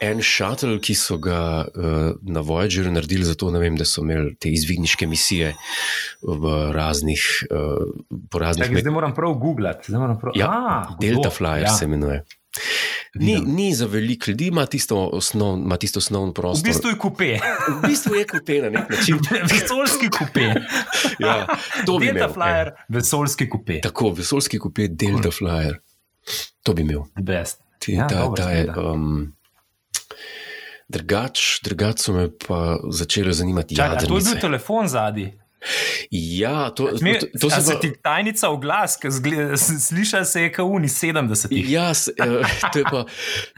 en 0.00 0.22
šatl, 0.22 0.78
ki 0.78 0.94
so 0.94 1.16
ga 1.18 1.64
uh, 1.74 2.12
na 2.22 2.40
Voyagerju 2.40 2.92
naredili 2.92 3.24
zato, 3.24 3.50
ne 3.50 3.58
vem, 3.58 3.76
da 3.76 3.84
so 3.84 4.02
imeli 4.02 4.36
te 4.36 4.50
izvidniške 4.50 5.06
misije 5.06 5.54
v 6.22 6.72
raznih, 6.72 7.46
uh, 7.50 7.90
po 8.30 8.38
raznih 8.38 8.66
Čakaj, 8.66 8.80
zdaj 8.80 8.92
moram 8.92 9.14
prav 9.14 9.34
googlati. 9.34 9.92
Prav... 10.20 10.32
Ja, 10.34 10.48
A, 10.50 10.96
Delta 11.00 11.16
hudo, 11.16 11.30
Flyer 11.30 11.62
ja. 11.62 11.68
se 11.68 11.84
imenuje. 11.84 12.24
Ni, 13.14 13.40
ni 13.40 13.74
za 13.74 13.86
veliko 13.86 14.30
ljudi, 14.30 14.46
ima 14.46 14.66
tisto, 14.66 15.10
osnov, 15.12 15.58
ima 15.58 15.76
tisto 15.76 15.98
osnovno 15.98 16.30
V 16.30 16.34
prostor. 16.34 16.68
bistvu 16.68 16.88
je 16.88 16.98
kupe, 16.98 17.38
v 17.68 17.86
bistvu 17.88 18.14
je 18.14 18.26
kupe 18.26 18.58
na 18.62 18.70
nek 18.70 18.90
način. 18.90 19.18
vesoljski 19.52 20.10
kupe. 20.18 20.40
ja, 21.18 21.46
to 21.86 21.98
bi 21.98 22.06
Delta 22.06 22.18
imel. 22.18 22.34
Flyer, 22.34 22.68
eh. 22.68 22.84
vesoljski 22.88 23.48
kupe. 23.50 23.80
Tako, 23.80 24.10
vesoljski 24.10 24.58
kupe 24.58 24.88
Delta 24.88 25.30
Flyer. 25.30 25.78
To 26.62 26.74
bi 26.74 26.82
imel. 26.82 27.02
Best. 27.22 27.60
Ti, 27.78 27.92
Ja, 27.92 27.98
ja, 27.98 28.08
ta, 28.08 28.18
dobro 28.18 28.44
ta 28.44 28.50
je, 28.50 28.72
um, 28.76 29.32
drugač, 30.88 31.60
drugač 31.64 32.00
so 32.00 32.12
me 32.12 32.28
pa 32.46 32.78
začele 32.90 33.32
zanimati 33.32 33.76
Čakaj, 33.76 33.96
a 33.96 34.06
to 34.06 34.18
je 34.18 34.24
bil 34.24 34.40
telefon 34.40 34.88
zadnji. 34.88 35.32
Ja, 36.10 36.70
to, 36.70 36.90
Me, 37.00 37.18
to, 37.18 37.26
to 37.38 37.50
se 37.50 37.60
se 37.60 37.72
pa. 37.72 37.80
ti 37.80 37.92
tajnica 38.02 38.48
v 38.48 38.58
glas, 38.58 38.98
sliša 39.80 40.24
se 40.24 40.42
je 40.42 40.52
kot 40.52 40.66
uni 40.66 40.88
70. 40.88 41.46
Ja, 41.68 41.90
s- 41.90 42.08
eh, 42.10 42.42
to 42.72 42.78
je, 42.78 42.84
pa, 42.84 43.04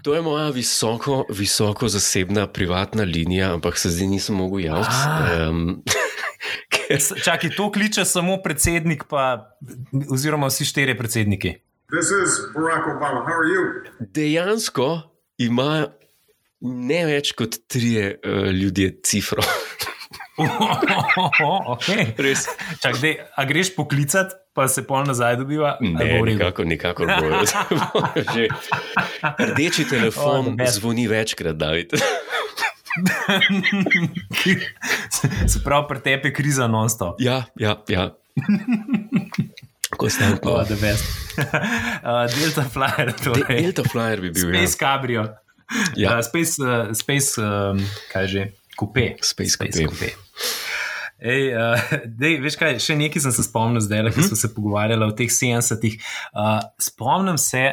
to 0.02 0.14
je 0.14 0.22
moja 0.22 0.50
visoko, 0.50 1.24
visoko 1.30 1.88
zasebna 1.88 2.46
privatna 2.46 3.02
linija, 3.04 3.52
ampak 3.52 3.78
se 3.78 3.90
zdaj 3.90 4.06
nisem 4.08 4.36
mogel 4.36 4.60
javiti. 4.60 4.90
Ah. 4.92 5.48
Um, 5.48 5.82
Čakaj, 7.24 7.50
to 7.50 7.72
kliče 7.72 8.04
samo 8.04 8.36
predsednik, 8.38 9.04
pa, 9.04 9.56
oziroma 10.08 10.46
vsi 10.46 10.64
štirje 10.64 10.98
predsedniki. 10.98 11.54
This 11.90 12.06
is 12.06 12.30
Barack 12.54 12.86
Obama. 12.88 13.20
How 13.20 13.34
are 13.34 13.48
you? 13.48 13.62
dejansko 14.00 15.00
ima 15.38 15.86
ne 16.60 17.06
več 17.06 17.32
kot 17.32 17.56
trije 17.68 18.18
uh, 18.18 18.50
ljudje 18.50 19.00
cifro. 19.02 19.42
Okay. 20.38 22.14
Res. 22.18 22.46
Čak, 22.82 22.98
dej, 22.98 23.22
a 23.22 23.40
greš 23.46 23.74
poklicat, 23.78 24.34
pa 24.54 24.66
se 24.68 24.82
pol 24.86 25.06
nazaj 25.06 25.36
dobiva? 25.38 25.78
Ne, 25.80 26.22
redu? 26.22 26.64
nikakor, 26.66 27.06
bojo. 27.06 27.42
Že 28.34 28.48
Rdeči 29.54 29.82
Oh, 29.84 29.90
telefon 29.90 30.56
best. 30.56 30.74
zvoni 30.80 31.06
večkrat, 31.06 31.56
David. 31.56 31.94
Se 35.50 35.58
pravi, 35.64 35.86
pri 35.88 35.98
tebi 36.00 36.28
je 36.28 36.32
kriza 36.32 36.66
non-stop. 36.70 37.18
Ja, 37.18 37.44
ja, 37.58 37.82
ja. 37.88 38.14
Konstantno. 39.96 40.50
Oh, 40.50 40.66
the 40.66 40.76
best. 40.78 41.04
uh, 41.38 42.26
Delta 42.30 42.62
Flyer, 42.62 43.06
De, 43.06 43.18
torej. 43.24 43.62
Delta 43.62 43.82
Flyer 43.82 44.20
bi 44.20 44.30
bil. 44.30 44.50
Space 44.54 44.76
Cabrio. 44.78 45.26
Ja. 45.96 46.18
Uh, 46.18 46.24
space, 46.24 46.62
uh, 46.62 46.92
space 46.94 47.40
um, 47.42 47.78
kaj 48.12 48.26
že, 48.30 48.42
kupe. 48.74 49.14
Space 49.22 49.56
Coupe. 49.56 49.86
Coupe. 49.86 50.10
Ej, 51.20 51.54
uh, 51.54 51.78
dej, 52.04 52.36
veš 52.40 52.56
kaj, 52.56 52.76
še 52.78 52.96
nekaj 52.96 53.22
sem 53.22 53.32
se 53.32 53.42
spomnil 53.42 53.80
zdaj, 53.80 54.10
ki 54.10 54.22
smo 54.24 54.36
se 54.36 54.50
pogovarjali 54.50 55.04
o 55.04 55.12
teh 55.12 55.30
70-ih. 55.30 55.96
Uh, 56.32 56.58
spomnim 56.78 57.38
se, 57.38 57.64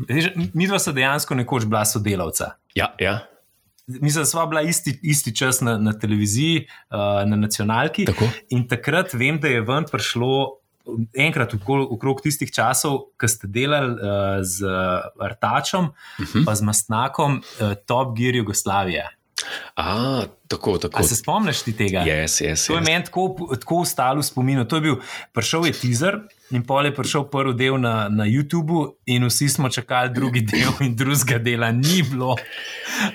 veš, 0.00 0.24
mi 0.52 0.66
dva 0.66 0.78
sta 0.78 0.92
dejansko 0.92 1.34
nekoč 1.34 1.66
bila 1.66 1.84
sodelavca. 1.84 2.54
Ja, 2.74 2.94
ja. 2.98 3.18
Mislim, 3.86 4.22
da 4.22 4.26
sva 4.26 4.46
bila 4.46 4.62
isti, 4.62 4.94
isti 5.04 5.34
čas 5.36 5.58
na, 5.60 5.74
na 5.78 5.92
televiziji, 5.92 6.62
uh, 6.88 6.96
na 7.24 7.36
nacionalki. 7.36 8.06
Tako. 8.06 8.30
In 8.50 8.64
takrat 8.66 9.12
vem, 9.12 9.36
da 9.36 9.48
je 9.48 9.60
ven 9.62 9.84
prišlo. 9.84 10.60
Enkrat 11.16 11.54
okol- 11.54 11.86
okrog 11.88 12.18
tistih 12.20 12.50
časov, 12.52 12.98
ko 13.16 13.24
ste 13.24 13.48
delali 13.48 13.94
uh, 13.94 14.40
z 14.42 14.68
Artačom, 15.18 15.84
uh 15.84 15.92
Mhm. 16.20 16.28
-huh. 16.30 16.44
pa 16.44 16.54
z 16.54 16.60
Mastnakom, 16.62 17.32
uh, 17.58 17.72
Top 17.86 18.12
Gear 18.12 18.34
Jugoslavije. 18.34 19.04
A, 19.76 20.22
tako, 20.48 20.78
tako. 20.78 21.00
A 21.00 21.02
se 21.02 21.16
spomniš 21.16 21.62
ti 21.62 21.72
tega? 21.76 22.04
Yes, 22.06 22.42
yes, 22.44 22.66
To 22.66 22.74
je 22.74 22.80
yes. 22.80 22.86
meni 22.86 23.04
tako, 23.04 23.36
tako 23.60 23.80
ostalo 23.80 24.20
v 24.20 24.24
spominu. 24.24 24.64
To 24.64 24.76
je 24.76 24.80
bil, 24.80 24.96
prišel 25.32 25.66
je 25.66 25.72
teaser 25.72 26.18
in 26.50 26.62
pol 26.62 26.86
je 26.86 26.94
prišel 26.94 27.24
prvi 27.30 27.54
del 27.58 27.80
na, 27.80 28.08
na 28.08 28.24
YouTubu, 28.24 28.94
in 29.06 29.26
vsi 29.26 29.48
smo 29.48 29.68
čakali 29.68 30.12
drugi 30.14 30.40
del, 30.40 30.70
in 30.80 30.96
drugega 30.96 31.38
dela 31.38 31.72
ni 31.72 32.02
bilo. 32.02 32.36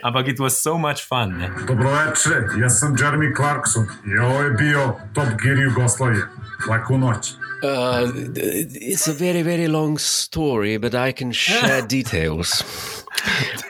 Ampak 0.03 0.27
it 0.27 0.39
was 0.39 0.59
so 0.63 0.77
much 0.77 1.07
fun. 1.07 1.37
Ne? 1.37 1.51
Dobroveče, 1.67 2.59
jaz 2.61 2.79
sem 2.79 2.95
Jeremy 2.99 3.35
Clarkson 3.35 3.87
ovo 4.21 4.41
je 4.41 4.51
bio 4.51 4.95
Top 5.13 5.27
Gear 5.43 5.57
Jugoslavije. 5.57 6.27
Laku 6.69 6.97
noč. 6.97 7.33
Uh, 7.61 8.11
it's 8.35 9.07
a 9.07 9.13
very, 9.13 9.41
very 9.41 9.67
long 9.67 9.97
story, 9.97 10.77
but 10.77 10.95
I 10.95 11.11
can 11.11 11.31
share 11.31 11.81
details. 11.97 12.63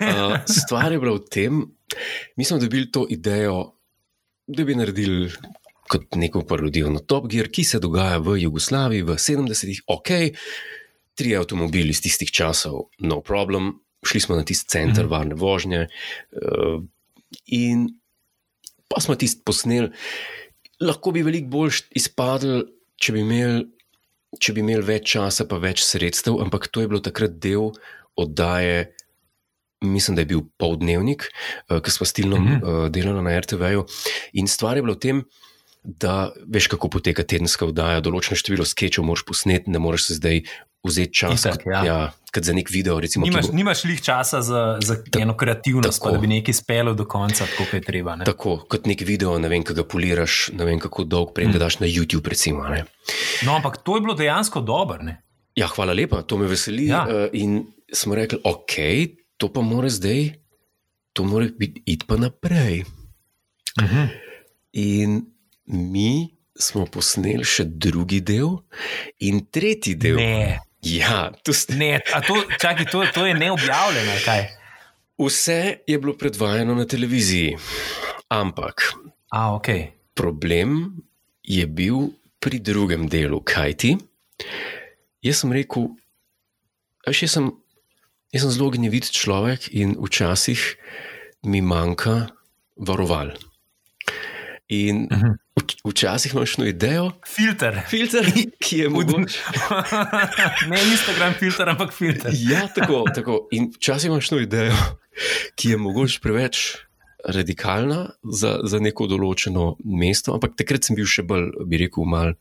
Uh, 0.02 0.38
stvar 0.46 0.92
je 0.92 1.00
bila 1.00 1.18
v 1.18 1.26
tem, 1.26 1.66
mi 2.38 2.46
smo 2.46 2.60
dobili 2.60 2.92
to 2.92 3.08
idejo, 3.10 3.74
da 4.48 4.64
bi 4.64 4.76
naredili 4.76 5.32
kot 5.90 6.16
neko 6.16 6.44
parodijo 6.46 6.90
na 6.94 7.00
Top 7.00 7.26
Gear, 7.32 7.50
ki 7.50 7.64
se 7.66 7.80
dogaja 7.82 8.20
v 8.22 8.38
Jugoslaviji 8.44 9.02
v 9.02 9.18
70-ih. 9.18 9.82
Ok, 9.90 10.10
tri 11.18 11.34
avtomobili 11.36 11.90
iz 11.90 12.02
tistih 12.06 12.30
časov, 12.30 12.92
no 13.02 13.22
problem, 13.26 13.74
šli 14.06 14.22
smo 14.22 14.38
na 14.38 14.46
tisti 14.46 14.70
center 14.70 15.06
mm 15.06 15.10
varne 15.10 15.36
vožnje 15.36 15.88
uh, 15.90 16.78
in 17.46 17.90
pa 18.88 19.02
smo 19.02 19.16
tisti 19.16 19.42
posneli. 19.46 19.90
Lahko 20.80 21.12
bi 21.12 21.26
veliko 21.26 21.50
bolj 21.50 21.82
izpadli, 21.98 22.62
če 23.02 23.18
bi 23.18 23.26
imeli. 23.26 23.66
Če 24.38 24.54
bi 24.54 24.62
imeli 24.62 24.86
več 24.86 25.16
časa, 25.16 25.48
pa 25.50 25.58
več 25.58 25.82
sredstev, 25.82 26.38
ampak 26.44 26.68
to 26.70 26.84
je 26.84 26.90
bilo 26.92 27.02
takrat 27.02 27.40
del 27.42 27.72
oddaje, 28.20 28.92
mislim, 29.82 30.16
da 30.16 30.22
je 30.22 30.30
bil 30.30 30.44
poldnevnik, 30.62 31.26
uh, 31.70 31.80
ki 31.82 31.92
smo 31.92 32.06
stilno 32.06 32.38
mm 32.38 32.48
-hmm. 32.48 32.64
uh, 32.64 32.90
delali 32.94 33.24
na 33.24 33.40
RTV-ju. 33.40 33.86
In 34.34 34.48
stvar 34.48 34.78
je 34.78 34.84
bila 34.84 34.94
v 34.94 35.00
tem, 35.00 35.24
da 35.84 36.32
veš, 36.48 36.68
kako 36.68 36.90
poteka 36.90 37.24
tedenska 37.24 37.66
oddaja, 37.66 38.02
določeno 38.04 38.36
število 38.36 38.66
sketchov 38.66 39.06
moraš 39.06 39.26
posneti, 39.26 39.72
ne 39.72 39.80
moreš 39.80 40.06
se 40.10 40.14
zdaj 40.20 40.44
vzeti 40.84 41.14
čas. 41.14 41.46
Itak, 41.46 41.66
ja. 41.66 41.80
ja, 41.86 41.98
kot 42.34 42.44
za 42.44 42.54
nek 42.54 42.70
video. 42.72 43.00
Recimo, 43.00 43.26
Nimaš, 43.26 43.48
bo- 43.48 43.56
nimaš 43.56 43.84
lih 43.84 44.02
časa 44.02 44.42
za, 44.42 44.78
za 44.84 44.98
eno 45.20 45.36
kreativnost, 45.38 46.00
tako. 46.00 46.10
pa 46.10 46.16
da 46.16 46.22
bi 46.22 46.28
nekaj 46.28 46.54
speljal 46.54 46.96
do 46.96 47.06
konca, 47.06 47.48
kot 47.58 47.74
je 47.74 47.82
treba. 47.82 48.16
Ne? 48.16 48.26
Tako 48.26 48.58
kot 48.70 48.88
nek 48.88 49.04
video, 49.06 49.38
ne 49.40 49.50
vem, 49.52 49.64
kako 49.64 49.82
ga 49.82 49.88
poliraš, 49.88 50.50
ne 50.54 50.66
vem, 50.66 50.80
kako 50.80 51.04
dolgo 51.04 51.34
prej, 51.36 51.48
mm. 51.48 51.58
da 51.58 51.60
daš 51.66 51.80
na 51.80 51.88
YouTube. 51.88 52.30
Recimo, 52.30 52.64
a 52.64 52.70
ne. 52.70 52.86
No, 53.46 53.56
ampak 53.56 53.82
to 53.84 53.98
je 53.98 54.02
bilo 54.02 54.16
dejansko 54.16 54.62
dobro. 54.62 55.04
ja, 55.56 55.68
hvala 55.68 55.94
lepa, 55.94 56.22
to 56.22 56.38
me 56.38 56.48
veseli. 56.48 56.88
Ja. 56.88 57.04
Uh, 57.04 57.28
in 57.34 57.66
smo 57.94 58.16
rekli, 58.16 58.40
ok, 58.44 58.74
to 59.38 59.52
pa 59.54 59.62
mora 59.62 59.90
zdaj, 59.90 60.30
to 61.14 61.24
mora 61.24 61.48
biti 61.58 61.84
iti 61.86 62.06
pa 62.08 62.18
naprej. 62.18 62.84
Mhm. 63.82 64.06
In 64.72 65.22
mi 65.66 66.40
smo 66.60 66.86
posneli 66.86 67.46
še 67.48 67.66
drugi 67.66 68.20
del, 68.22 68.58
in 69.20 69.46
tretji 69.52 69.96
del. 69.96 70.20
Ne, 70.20 70.60
Ja, 70.82 71.32
to 71.44 71.52
ste. 71.52 71.76
ne, 71.76 72.00
a 72.00 72.22
to, 72.22 72.40
čakaj, 72.56 72.86
to, 72.86 73.04
to 73.14 73.26
je 73.26 73.34
neobjavljeno, 73.34 74.14
kaj. 74.26 74.48
Vse 75.18 75.58
je 75.84 76.00
bilo 76.00 76.14
predvajano 76.14 76.76
na 76.76 76.86
televiziji, 76.86 77.58
ampak 78.30 78.94
A, 79.30 79.52
ok. 79.52 79.68
problem 80.14 80.96
je 81.44 81.68
bil 81.68 82.16
pri 82.40 82.60
drugem 82.60 83.08
delu, 83.08 83.42
kaj 83.42 83.74
ti. 83.76 83.92
Jaz 85.20 85.42
sem 85.44 85.52
rekel, 85.52 85.90
veš, 87.04 87.26
jaz 87.26 87.32
sem, 87.36 87.52
jaz 88.32 88.46
sem 88.46 88.52
zelo 88.52 88.72
gnevit 88.72 89.12
človek 89.12 89.68
in 89.76 89.98
včasih 90.00 90.64
mi 91.44 91.60
manjka 91.60 92.32
varoval. 92.78 93.36
In 94.72 95.10
vč- 95.12 95.36
včasih 95.86 96.34
imaš 96.34 96.58
eno 96.58 96.68
idejo, 96.68 97.12
Filter. 97.28 97.82
filter, 97.90 98.26
ki 98.64 98.78
je 98.78 98.90
mogoče. 98.90 99.40
ne 100.72 100.82
Instagram 100.92 101.34
filter, 101.40 101.70
ampak 101.70 101.94
filter. 101.94 102.32
Ja, 102.36 102.68
tako, 102.76 103.06
tako. 103.16 103.48
In 103.52 103.72
včasih 103.76 104.10
imaš 104.10 104.32
eno 104.32 104.42
idejo, 104.42 104.76
ki 105.56 105.76
je 105.76 105.78
mogoče 105.78 106.20
preveč 106.22 106.76
radikalna 107.26 108.06
za, 108.24 108.60
za 108.64 108.80
neko 108.80 109.08
določeno 109.12 109.74
mesto, 109.84 110.34
ampak 110.36 110.56
takrat 110.60 110.88
sem 110.88 110.96
bil 110.96 111.08
še 111.10 111.26
bolj, 111.28 111.52
bi 111.68 111.84
rekel, 111.86 112.08
mal. 112.08 112.36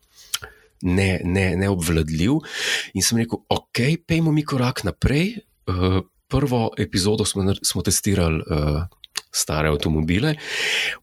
Ne, 0.78 1.18
ne, 1.26 1.56
neobvladljiv. 1.58 2.36
In 2.94 3.02
sem 3.02 3.18
rekel, 3.18 3.40
ok, 3.50 3.80
pejmo 4.06 4.30
mi 4.30 4.44
korak 4.46 4.84
naprej. 4.86 5.40
Uh, 5.66 6.04
prvo 6.30 6.68
epizodo 6.78 7.24
smo, 7.26 7.42
smo 7.62 7.82
testirali 7.82 8.44
uh, 8.46 8.84
stare 9.30 9.68
avtomobile, 9.68 10.34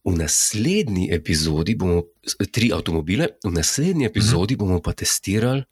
v 0.04 0.14
naslednji 0.18 1.10
epizodi 1.14 1.76
bomo 1.76 2.04
tri 2.52 2.72
avtomobile, 2.74 3.28
v 3.44 3.52
naslednji 3.52 4.06
epizodi 4.06 4.56
bomo 4.56 4.82
pa 4.82 4.94
testirali 4.94 5.64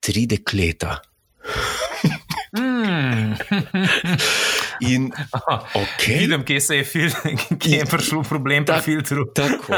tri 0.00 0.26
dekleta. 0.26 0.98
Mm. 2.56 3.34
In 4.92 5.08
okay, 5.74 6.18
Vidim, 6.20 6.44
kje, 6.44 6.60
se 6.60 6.76
je 6.76 6.84
fil, 6.84 7.10
kje 7.58 7.78
je 7.78 7.86
prišel 7.86 8.22
problem 8.22 8.64
pri 8.64 8.74
Tak- 8.74 8.84
filtru. 8.84 9.24
tako. 9.34 9.72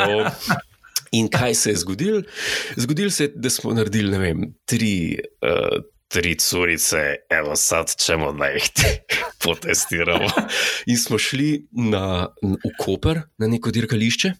In 1.10 1.28
kaj 1.28 1.54
se 1.54 1.70
je 1.70 1.76
zgodilo? 1.76 2.22
Zgodilo 2.76 3.10
se 3.10 3.24
je, 3.24 3.32
da 3.34 3.50
smo 3.50 3.72
naredili 3.72 4.18
vem, 4.18 4.42
tri, 4.66 5.16
uh, 5.40 5.78
tri 6.08 6.34
curice, 6.34 6.96
evo 7.30 7.56
sad, 7.56 7.94
čemo 7.96 8.32
da 8.32 8.46
jih 8.46 8.64
potestiramo. 9.44 10.28
In 10.86 10.98
smo 10.98 11.18
šli 11.18 11.66
na, 11.72 12.28
v 12.42 12.72
Koper, 12.78 13.20
na 13.38 13.46
neko 13.46 13.70
dirkališče. 13.70 14.32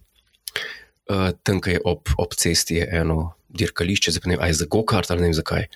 Uh, 1.09 1.31
tam, 1.43 1.61
kaj 1.61 1.73
je 1.73 1.81
ob, 1.85 2.09
ob 2.19 2.35
cesti, 2.35 2.75
je 2.75 2.89
eno 2.93 3.33
dirkališče, 3.49 4.13
zdaj 4.13 4.23
pa 4.23 4.29
ne 4.29 4.37
vem, 4.37 4.45
a 4.45 4.49
je 4.49 4.59
za 4.59 4.67
go-kart 4.67 5.11
ali 5.11 5.21
ne 5.21 5.31
vem 5.31 5.37
zakaj. 5.37 5.69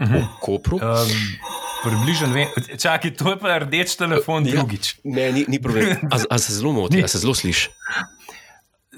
V 0.00 0.20
Kopru. 0.40 0.78
Um, 0.80 1.10
Približno, 1.84 2.28
vem. 2.32 2.48
čakaj, 2.76 3.14
to 3.16 3.30
je 3.30 3.38
pa 3.38 3.58
rdeč 3.58 3.96
telefon, 3.96 4.46
Ja. 4.48 4.52
drugič. 4.54 4.94
Ne, 5.04 5.32
ni, 5.32 5.44
ni 5.48 5.60
problem. 5.60 5.92
A, 6.12 6.16
a 6.30 6.38
se 6.38 6.52
zelo 6.52 6.72
moti, 6.72 7.04
a 7.04 7.08
se 7.08 7.18
zelo 7.18 7.34
sliši. 7.34 7.68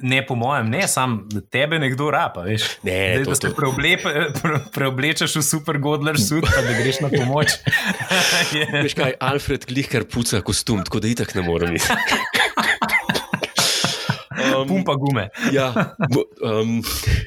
Ne, 0.03 0.21
po 0.21 0.35
mojem, 0.35 0.67
ne, 0.69 0.83
sam 0.85 1.21
tebe 1.49 1.79
nekdo 1.79 2.11
rapa, 2.11 2.43
veš. 2.43 2.63
Ne, 2.83 2.97
Zdaj, 3.15 3.25
to- 3.25 3.31
da 3.31 3.35
se 3.37 3.55
preoblepe, 3.55 4.11
pre, 4.35 4.59
preoblečeš 4.71 5.37
v 5.37 5.43
super 5.45 5.79
godler 5.79 6.19
sud, 6.19 6.43
pa 6.45 6.61
da 6.61 6.73
greš 6.73 7.01
na 7.01 7.09
pomoč. 7.09 7.55
Je- 8.53 8.67
Veš 8.81 8.95
kaj, 8.95 9.15
Alfred 9.21 9.65
Glihkar 9.65 10.05
puca 10.05 10.41
kostum, 10.41 10.83
tako 10.83 10.99
da 10.99 11.09
itak 11.09 11.35
ne 11.35 11.43
morem 11.43 11.77
iti. 11.77 11.87
Um, 14.63 14.69
Pumpa 14.69 14.95
gume. 14.95 15.29
Ja, 15.57 15.69
um, 16.43 16.81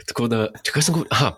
tako 0.08 0.28
da, 0.32 0.48
kaj 0.71 0.88
sem 0.88 0.95
govoril? 0.95 1.12
Aha. 1.12 1.36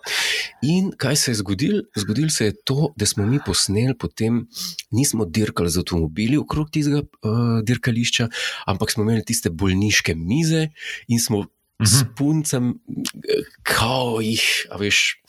In 0.68 0.92
kaj 0.98 1.16
se 1.16 1.32
je 1.32 1.42
zgodilo? 1.42 1.84
Zgodilo 1.98 2.30
se 2.30 2.50
je 2.50 2.56
to, 2.64 2.94
da 2.96 3.06
smo 3.06 3.26
mi 3.26 3.40
posneli, 3.46 3.98
potem 3.98 4.46
nismo 4.92 5.26
dirkali 5.26 5.70
z 5.70 5.84
avtomobili 5.84 6.38
okrog 6.38 6.72
tistega 6.72 7.04
uh, 7.04 7.60
dirkališča, 7.64 8.30
ampak 8.66 8.92
smo 8.92 9.04
imeli 9.04 9.26
tiste 9.26 9.50
bolniške 9.50 10.16
mize 10.16 10.70
in 11.08 11.20
smo 11.20 11.46
-huh. 11.80 11.86
s 11.86 12.06
puncem, 12.16 12.80
kao 13.64 14.20
jih, 14.22 14.68
a 14.72 14.78
veš, 14.78 15.22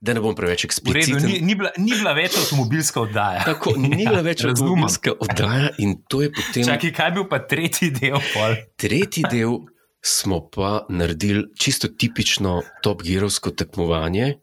da 0.00 0.14
ne 0.14 0.20
bom 0.20 0.34
preveč 0.34 0.64
V 0.64 0.66
redu, 0.66 0.68
ekspliciten. 0.70 1.26
ni, 1.26 1.40
ni, 1.40 1.54
bila, 1.58 1.72
ni 1.78 1.90
bila 1.90 2.12
več 2.14 2.36
avtomobilska 2.38 3.00
oddaja. 3.00 3.42
Tako, 3.44 3.74
ni 3.76 4.04
bila 4.06 4.22
več 4.22 4.44
Razumem. 4.44 4.54
avtomobilska 4.54 5.16
oddaja, 5.18 5.72
in 5.78 5.96
to 6.08 6.22
je 6.22 6.30
potem. 6.32 6.68
Čakaj, 6.70 6.92
kaj 6.94 7.10
je 7.10 7.16
bil 7.18 7.26
pa 7.30 7.42
tretji 7.42 7.90
del? 7.90 8.20
Pol? 8.34 8.56
Tretji 8.78 9.26
del 9.30 9.58
smo 10.00 10.48
pa 10.50 10.86
naredili 10.88 11.44
čisto 11.58 11.88
tipično 11.88 12.62
Top 12.82 13.02
Gearovsko 13.02 13.50
tekmovanje, 13.50 14.38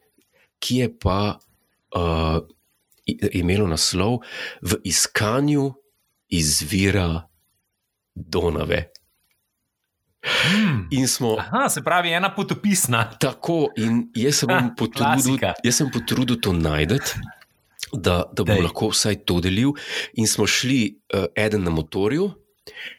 ki 0.60 0.76
je 0.76 1.00
pa 1.00 1.40
uh, 1.96 2.42
imelo 3.32 3.68
naslov 3.68 4.20
V 4.62 4.76
iskanju 4.84 5.74
izvira 6.30 7.28
Donave. 8.16 8.90
Hmm. 10.26 10.88
In 10.92 11.08
smo 11.08 11.36
Aha, 11.38 11.70
se 11.70 11.84
pravi, 11.84 12.10
ena 12.10 12.36
potopisna. 12.36 13.12
tako, 13.20 13.70
in 13.78 14.12
jaz 14.16 14.36
se 14.36 14.46
bom 14.46 14.58
Ha, 14.58 14.74
potrudil, 14.80 15.38
jaz 15.64 15.76
sem 15.76 15.92
potrudil 15.92 16.40
to 16.42 16.54
najti. 16.54 17.00
Da, 17.94 18.24
da 18.34 18.44
bom 18.44 18.56
Dej. 18.56 18.64
lahko 18.66 18.90
vsaj 18.90 19.22
to 19.26 19.38
delil. 19.40 19.76
In 20.14 20.28
smo 20.28 20.48
šli, 20.48 20.98
uh, 21.14 21.26
eden 21.36 21.64
na 21.64 21.72
motorju, 21.72 22.32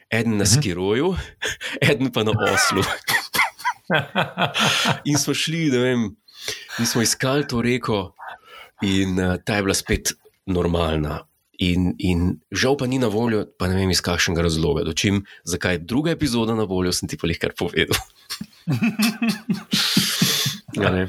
eden 0.09 0.31
Mhm. 0.31 0.37
na 0.39 0.45
skiroju, 0.45 1.15
eden 1.89 2.11
pa 2.11 2.23
na 2.23 2.31
oslu. 2.53 2.83
In 5.09 5.17
smo 5.17 5.33
šli, 5.33 5.69
ne 5.71 5.77
vem, 5.79 6.15
in 6.79 6.85
smo 6.85 7.01
iskali 7.01 7.47
to 7.47 7.61
reko, 7.61 8.13
in 8.83 9.19
uh, 9.19 9.35
ta 9.45 9.55
je 9.55 9.63
bila 9.63 9.73
spet 9.75 10.13
normalna. 10.45 11.23
In, 11.59 11.95
in 11.97 12.19
žal 12.53 12.75
pa 12.77 12.85
ni 12.85 12.99
na 13.01 13.07
voljo, 13.09 13.47
pa 13.57 13.65
ne 13.67 13.73
vem 13.79 13.89
iz 13.89 14.01
kakšnega 14.05 14.43
razloga. 14.45 14.83
Dočim, 14.85 15.23
zakaj 15.43 15.73
je 15.73 15.79
druga 15.89 16.11
epizoda 16.13 16.53
na 16.55 16.63
voljo, 16.69 16.91
sem 16.93 17.09
ti 17.09 17.17
pa 17.17 17.25
jih 17.27 17.39
kar 17.41 17.55
povedal. 17.57 17.97
ja, 20.83 20.89
ne. 20.91 21.07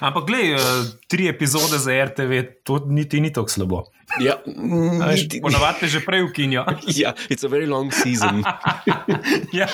Ampak, 0.00 0.24
gledaj, 0.26 0.54
uh, 0.54 0.86
tri 1.08 1.28
epizode 1.28 1.78
za 1.78 1.92
RTV, 2.04 2.42
to 2.64 2.80
niti 2.86 3.20
ni 3.20 3.32
tako 3.32 3.48
slabo. 3.48 3.84
ja, 4.20 4.38
niti- 4.46 5.40
Ponavadi 5.42 5.80
te 5.80 5.88
že 5.88 6.00
prej 6.00 6.22
ukinijo. 6.22 6.64
ja, 7.02 7.12
it's 7.28 7.46
a 7.46 7.48
very 7.48 7.66
long 7.68 7.92
season. 7.92 8.42
ja. 9.60 9.68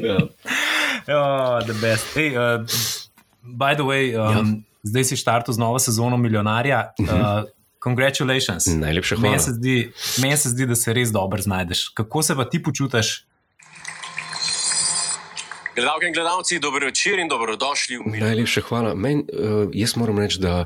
ja. 0.00 0.16
Oh, 1.08 1.60
the 1.66 1.74
best. 1.80 2.06
Hey, 2.14 2.36
uh, 2.36 2.64
by 3.42 3.74
the 3.74 3.84
way, 3.84 4.14
um, 4.16 4.32
ja. 4.32 4.42
zdaj 4.82 5.04
si 5.04 5.16
štartil 5.16 5.54
z 5.54 5.58
novo 5.58 5.78
sezono 5.78 6.16
milijonarja. 6.16 6.92
Uh, 6.98 7.44
congratulations. 7.84 8.66
Najlepša 8.66 9.16
hvala. 9.16 9.30
Meni 9.30 9.42
se, 9.42 9.52
zdi, 9.52 9.76
meni 10.22 10.36
se 10.36 10.48
zdi, 10.48 10.66
da 10.66 10.74
se 10.74 10.92
res 10.92 11.12
dobro 11.12 11.42
znajdeš. 11.42 11.88
Kako 11.94 12.22
se 12.22 12.36
pa 12.36 12.44
ti 12.48 12.62
počutiš? 12.62 13.26
Gledalke 15.76 16.06
in 16.06 16.12
gledalci, 16.12 16.58
dobro 16.58 16.86
večer 16.86 17.18
in 17.18 17.28
dobrodošli 17.28 17.96
v 17.96 18.00
Milano. 18.06 18.26
Najlepša 18.26 18.60
hvala. 18.68 18.94
Men, 18.94 19.18
uh, 19.18 19.68
jaz 19.72 19.96
moram 19.96 20.18
reči, 20.18 20.40
da 20.40 20.64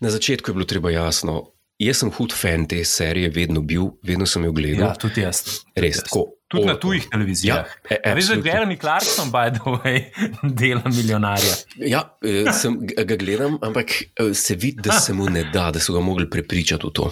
na 0.00 0.10
začetku 0.10 0.50
je 0.50 0.54
bilo 0.54 0.64
treba 0.68 0.90
jasno. 0.90 1.54
Jaz 1.78 2.02
sem 2.02 2.10
hud 2.12 2.34
fan 2.36 2.68
te 2.68 2.84
serije, 2.84 3.30
vedno 3.34 3.60
bil, 3.60 3.94
vedno 4.02 4.26
sem 4.26 4.44
jo 4.44 4.52
gledal. 4.52 4.90
Ja, 4.90 4.94
tudi 4.94 5.24
jaz. 5.24 5.40
Tudi 5.44 5.80
Res 5.86 5.96
jaz. 5.96 6.04
tako. 6.04 6.26
Tudi 6.48 6.68
na 6.68 6.76
tujih 6.78 7.08
televizijah. 7.10 7.72
Ja, 7.90 7.96
e, 7.96 8.14
Veš, 8.14 8.28
da 8.28 8.34
absolutno. 8.34 8.50
Jeremy 8.52 8.80
Clarkson, 8.80 9.32
by 9.32 9.50
the 9.56 9.72
way, 9.72 10.04
dela 10.60 10.82
milijonarja. 10.84 11.54
Ja, 11.76 12.04
eh, 12.20 12.52
sem, 12.52 12.78
ga 12.84 13.16
gledam, 13.16 13.58
ampak 13.62 13.90
eh, 13.90 14.34
se 14.34 14.54
vidi, 14.54 14.84
da 14.84 15.00
se 15.00 15.12
mu 15.12 15.30
ne 15.30 15.48
da, 15.52 15.70
da 15.70 15.80
so 15.80 15.96
ga 15.96 16.00
mogli 16.00 16.30
prepričati 16.30 16.86
v 16.86 16.92
to. 16.92 17.10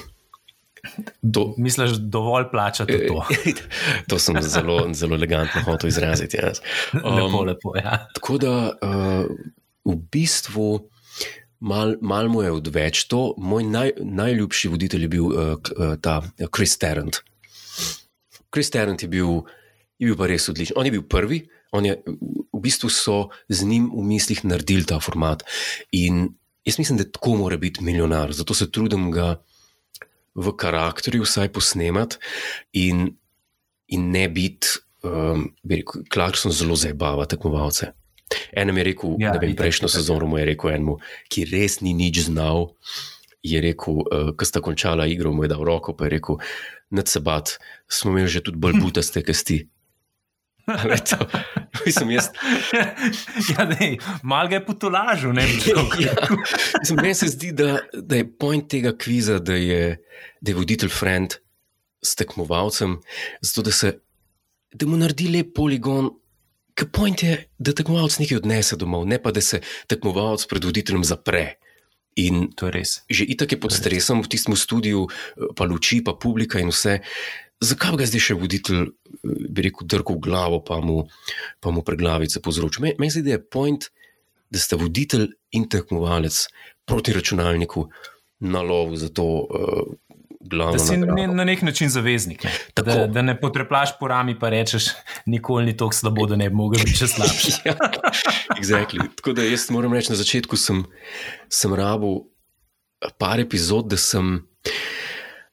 To 1.33 1.55
Misliš, 1.59 1.91
dovolj 1.91 2.45
plačati 2.51 3.07
to? 3.09 3.25
to 4.09 4.19
sem 4.19 4.37
zelo, 4.43 4.89
zelo 4.95 5.15
elegantno 5.15 5.63
hotel 5.65 5.89
izraziti. 5.89 6.37
Jaz. 6.37 6.61
lepo, 7.17 7.45
lepo. 7.45 7.77
Ja. 7.77 8.07
Tako 8.15 8.39
da 8.39 8.55
uh, 8.83 9.25
v 9.85 9.97
bistvu 10.13 10.89
mal, 11.61 11.95
mal 12.01 12.29
mu 12.29 12.43
je 12.43 12.53
odveč 12.53 13.05
to. 13.05 13.35
Moj 13.39 13.65
naj, 13.65 13.93
najljubši 14.01 14.69
voditelj 14.69 15.07
je 15.07 15.09
bil 15.09 15.27
uh, 15.27 15.55
uh, 15.55 15.95
ta 16.01 16.23
Chris 16.57 16.79
Tarrant. 16.79 17.23
Chris 18.53 18.71
Tarrant 18.71 19.03
je 19.03 19.09
bil, 19.09 19.41
je 19.99 20.11
bil 20.11 20.19
pa 20.19 20.27
res 20.27 20.49
odličen. 20.51 20.77
On 20.77 20.87
je 20.87 20.93
bil 20.93 21.07
prvi, 21.07 21.45
on 21.73 21.87
je, 21.87 21.97
v 22.53 22.61
bistvu 22.61 22.91
so 22.93 23.31
z 23.49 23.65
njim 23.65 23.89
v 23.95 24.03
mislih 24.05 24.43
naredili 24.45 24.85
ta 24.85 24.99
format. 25.01 25.47
In 25.97 26.27
jaz 26.67 26.79
mislim, 26.79 26.99
da 26.99 27.09
tako 27.09 27.39
mora 27.41 27.57
biti 27.57 27.85
milijonar, 27.85 28.33
zato 28.33 28.55
se 28.55 28.71
trudim 28.71 29.11
ga 29.15 29.39
v 30.35 30.53
karakterju 30.57 31.27
vsaj 31.27 31.53
posnemati 31.53 32.17
in, 32.73 33.11
in 33.93 34.11
ne 34.11 34.29
biti, 34.33 34.81
um, 35.05 35.51
bi 35.63 35.83
rekel, 35.83 36.07
Clarkson 36.13 36.53
zelo 36.53 36.77
zabava 36.77 37.27
tekmovalce. 37.29 37.93
Enem 38.57 38.81
je 38.81 38.85
rekel, 38.85 39.17
Ja, 39.21 39.33
ne 39.35 39.43
vem, 39.43 39.57
prejšnjo 39.57 39.91
sezono 39.93 40.27
mu 40.27 40.39
je 40.41 40.47
rekel 40.55 40.73
enemu, 40.73 40.97
ki 41.29 41.45
res 41.53 41.81
ni 41.85 41.93
nič 41.93 42.27
znal. 42.31 42.73
Je 43.43 43.61
rekel, 43.61 44.05
uh, 44.07 44.31
ko 44.39 44.47
sta 44.47 44.63
končala 44.65 45.05
igro, 45.11 45.35
mu 45.35 45.45
je 45.45 45.53
dal 45.53 45.65
roko, 45.67 45.97
pa 45.99 46.07
je 46.07 46.17
rekel: 46.17 46.39
Nad 46.95 47.09
se 47.09 47.21
bat, 47.21 47.59
smo 47.89 48.13
imeli 48.13 48.31
že 48.31 48.45
tudi 48.45 48.61
bolj 48.61 48.79
butaste 48.83 49.21
kasti. 49.27 49.67
To- 51.11 51.27
Mislim, 51.87 52.11
jaz, 52.11 52.29
ja, 53.51 53.65
dej, 53.65 53.97
mal 54.23 54.47
ga 54.49 54.61
je 54.61 54.65
potolažil, 54.67 55.33
ne 55.33 55.43
rekel. 55.47 55.81
ja, 56.07 56.13
mislim, 56.79 56.99
meni 57.03 57.15
se 57.15 57.27
zdi, 57.29 57.53
da, 57.53 57.79
da 57.93 58.17
je 58.17 58.27
point 58.39 58.69
tega 58.71 58.93
kviza, 58.95 59.39
da 59.39 59.55
je, 59.55 59.97
da 60.41 60.51
je 60.51 60.55
voditelj 60.55 60.93
friend 60.93 61.35
s 62.03 62.15
tekmovalcem, 62.15 62.99
zato 63.41 63.63
da, 63.63 63.73
se, 63.73 63.93
da 64.73 64.87
mu 64.87 64.97
naredi 64.97 65.29
lep 65.33 65.55
poligon. 65.57 66.11
Ker 66.73 66.89
point 66.89 67.21
je, 67.21 67.35
da 67.59 67.75
tekmovalec 67.77 68.15
nekaj 68.23 68.39
odnese 68.39 68.77
domov, 68.81 69.03
ne 69.05 69.19
pa 69.21 69.29
da 69.31 69.43
se 69.45 69.59
tekmovalec 69.93 70.47
pred 70.49 70.65
voditeljem 70.65 71.05
zapre. 71.05 71.59
In 72.21 72.51
To 72.57 72.69
je 72.69 72.73
res. 72.73 72.91
že 73.09 73.25
itak 73.25 73.53
je 73.53 73.61
pod 73.61 73.73
stresom 73.73 74.21
v 74.21 74.29
tistem 74.29 74.53
studiu, 74.57 75.07
pa 75.57 75.65
luči, 75.65 76.03
pa 76.05 76.13
publika 76.13 76.61
in 76.61 76.69
vse. 76.69 77.01
Zakaj 77.63 77.97
ga 78.01 78.07
zdaj 78.11 78.25
še 78.27 78.35
voditelj, 78.39 78.81
eh, 78.89 79.35
bi 79.49 79.67
rekel, 79.69 79.87
drko 79.87 80.19
v 80.19 80.25
glavo, 80.27 80.59
pa 80.65 80.81
mu, 80.83 81.05
pa 81.63 81.71
mu 81.71 81.85
preglavice 81.87 82.43
povzroča? 82.43 82.83
Me- 82.83 82.97
Meni 82.99 83.11
se 83.11 83.21
zdi, 83.21 83.31
da 83.31 83.39
je 83.39 83.45
point, 83.47 83.87
da 84.51 84.59
sta 84.59 84.77
voditelj 84.77 85.31
in 85.55 85.69
tekmovalec 85.71 86.47
proti 86.85 87.15
računalniku 87.15 87.87
na 88.43 88.61
lovu 88.61 88.99
za 88.99 89.09
to 89.09 89.47
uh, 89.47 89.95
Da 90.43 90.79
si 90.79 90.97
ne, 90.97 91.27
na 91.27 91.45
nek 91.45 91.63
način 91.63 91.89
zaveznik. 91.89 92.45
Ne? 92.45 92.51
Tako. 92.75 92.91
Da, 92.91 93.07
da 93.07 93.23
ne 93.23 93.41
potreplaš 93.41 93.95
po 94.01 94.09
rami, 94.09 94.35
pa 94.39 94.49
rečeš, 94.49 94.85
nikoli 95.27 95.65
ni 95.65 95.77
tako 95.77 95.95
slabo, 95.95 96.27
da 96.27 96.37
ne 96.37 96.49
bi 96.51 96.57
mogel 96.57 96.83
biti 96.85 96.99
še 96.99 97.07
slabši. 97.15 97.53
Ja, 97.71 97.77
exactly. 98.59 99.07
Tako 99.17 99.33
da 99.33 99.47
jaz 99.47 99.69
moram 99.71 99.95
reči, 99.95 100.11
na 100.11 100.19
začetku 100.19 100.59
sem, 100.59 100.83
sem 101.49 101.75
rabil 101.75 102.25
par 103.19 103.41
epizod, 103.41 103.87
da 103.87 103.97
sem 103.97 104.41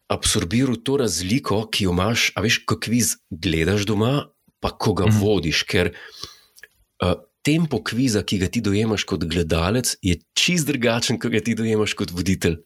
absorbiral 0.10 0.80
to 0.84 0.98
razliko, 0.98 1.64
ki 1.72 1.86
jo 1.86 1.94
imaš, 1.94 2.32
a 2.36 2.44
veš, 2.46 2.64
ko 2.66 2.80
kviz 2.82 3.16
gledaš 3.30 3.86
doma, 3.90 4.30
pa 4.60 4.70
ko 4.70 4.94
ga 4.94 5.06
mm 5.06 5.12
-hmm. 5.12 5.22
vodiš. 5.22 5.64
Ker 5.64 5.92
uh, 7.06 7.14
tempo 7.42 7.84
kviza, 7.84 8.24
ki 8.24 8.40
ga 8.40 8.48
ti 8.48 8.62
dojemaš 8.62 9.04
kot 9.04 9.24
gledalec, 9.26 9.96
je 10.02 10.18
čist 10.34 10.68
drugačen, 10.68 11.20
kot 11.20 11.32
ga 11.32 11.40
ti 11.40 11.56
dojemaš 11.56 11.94
kot 11.94 12.12
voditelj. 12.12 12.58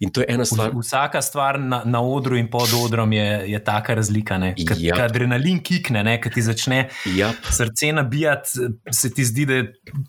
In 0.00 0.10
to 0.10 0.20
je 0.20 0.26
ena 0.28 0.44
stvar. 0.44 0.72
Vsaka 0.74 1.22
stvar 1.22 1.60
na, 1.60 1.82
na 1.84 2.00
odru 2.02 2.36
in 2.36 2.48
pod 2.50 2.72
odrom 2.84 3.12
je, 3.12 3.44
je 3.52 3.64
taka 3.64 3.94
razlika. 3.94 4.38
Kad 4.68 4.80
Jap. 4.80 4.98
ja. 4.98 5.04
adrenalin 5.04 5.62
kikne, 5.62 6.20
kad 6.20 6.34
ti 6.34 6.42
začne 6.42 6.88
Jap. 7.04 7.36
srce 7.50 7.92
nabijati, 7.92 8.50
se 8.92 9.14
ti 9.14 9.24
zdi, 9.24 9.46
da 9.46 9.62